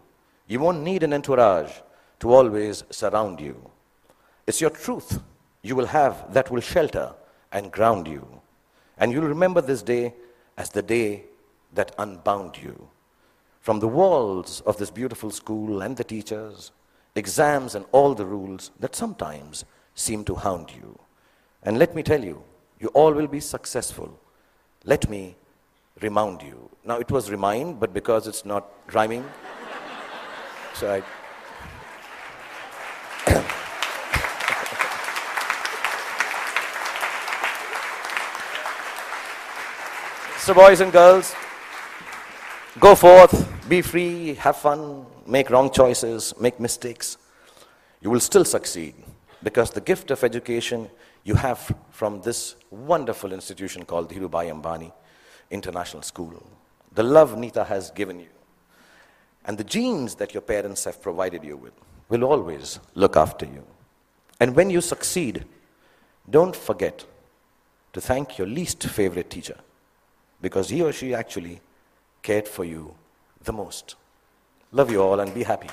you 0.46 0.60
won't 0.60 0.82
need 0.82 1.02
an 1.02 1.12
entourage 1.12 1.72
to 2.20 2.32
always 2.32 2.84
surround 2.90 3.40
you. 3.40 3.70
It's 4.46 4.60
your 4.60 4.70
truth 4.70 5.20
you 5.62 5.74
will 5.74 5.86
have 5.86 6.32
that 6.32 6.50
will 6.50 6.60
shelter 6.60 7.12
and 7.50 7.72
ground 7.72 8.06
you. 8.06 8.40
And 8.98 9.10
you'll 9.10 9.26
remember 9.26 9.60
this 9.60 9.82
day 9.82 10.14
as 10.56 10.70
the 10.70 10.82
day 10.82 11.24
that 11.74 11.92
unbound 11.98 12.56
you. 12.62 12.88
From 13.60 13.80
the 13.80 13.88
walls 13.88 14.62
of 14.64 14.76
this 14.76 14.90
beautiful 14.90 15.32
school 15.32 15.82
and 15.82 15.96
the 15.96 16.04
teachers, 16.04 16.70
exams 17.16 17.74
and 17.74 17.84
all 17.90 18.14
the 18.14 18.24
rules 18.24 18.70
that 18.78 18.94
sometimes 18.94 19.64
seem 19.96 20.24
to 20.24 20.36
hound 20.36 20.70
you. 20.70 20.96
And 21.64 21.80
let 21.80 21.96
me 21.96 22.04
tell 22.04 22.22
you, 22.22 22.44
you 22.78 22.88
all 22.88 23.12
will 23.12 23.26
be 23.26 23.40
successful. 23.40 24.20
Let 24.84 25.10
me 25.10 25.34
remind 26.00 26.42
you. 26.42 26.70
Now, 26.84 26.98
it 26.98 27.10
was 27.10 27.30
remind, 27.30 27.80
but 27.80 27.92
because 27.92 28.26
it's 28.26 28.44
not 28.44 28.68
rhyming, 28.92 29.24
so 30.74 30.92
I 30.92 31.02
So, 40.38 40.54
boys 40.54 40.80
and 40.80 40.92
girls, 40.92 41.34
go 42.78 42.94
forth, 42.94 43.68
be 43.68 43.82
free, 43.82 44.34
have 44.34 44.56
fun, 44.56 45.06
make 45.26 45.50
wrong 45.50 45.70
choices, 45.72 46.32
make 46.38 46.60
mistakes. 46.60 47.16
You 48.00 48.10
will 48.10 48.20
still 48.20 48.44
succeed 48.44 48.94
because 49.42 49.70
the 49.72 49.80
gift 49.80 50.12
of 50.12 50.22
education 50.22 50.88
you 51.24 51.34
have 51.34 51.74
from 51.90 52.20
this 52.20 52.54
wonderful 52.70 53.32
institution 53.32 53.84
called 53.84 54.08
Dhirubhai 54.10 54.52
Ambani 54.54 54.92
International 55.50 56.02
School. 56.02 56.42
The 56.92 57.02
love 57.02 57.36
Nita 57.36 57.64
has 57.64 57.90
given 57.90 58.20
you 58.20 58.28
and 59.46 59.56
the 59.56 59.64
genes 59.64 60.16
that 60.16 60.34
your 60.34 60.40
parents 60.40 60.84
have 60.84 61.00
provided 61.00 61.42
you 61.44 61.56
with 61.56 61.72
will 62.08 62.24
always 62.24 62.80
look 62.94 63.16
after 63.16 63.46
you. 63.46 63.64
And 64.40 64.54
when 64.54 64.70
you 64.70 64.80
succeed, 64.80 65.44
don't 66.28 66.54
forget 66.54 67.06
to 67.92 68.00
thank 68.00 68.38
your 68.38 68.48
least 68.48 68.82
favorite 68.82 69.30
teacher 69.30 69.56
because 70.42 70.68
he 70.68 70.82
or 70.82 70.92
she 70.92 71.14
actually 71.14 71.60
cared 72.22 72.46
for 72.48 72.64
you 72.64 72.94
the 73.44 73.52
most. 73.52 73.94
Love 74.72 74.90
you 74.90 75.00
all 75.00 75.20
and 75.20 75.32
be 75.32 75.44
happy. 75.44 75.70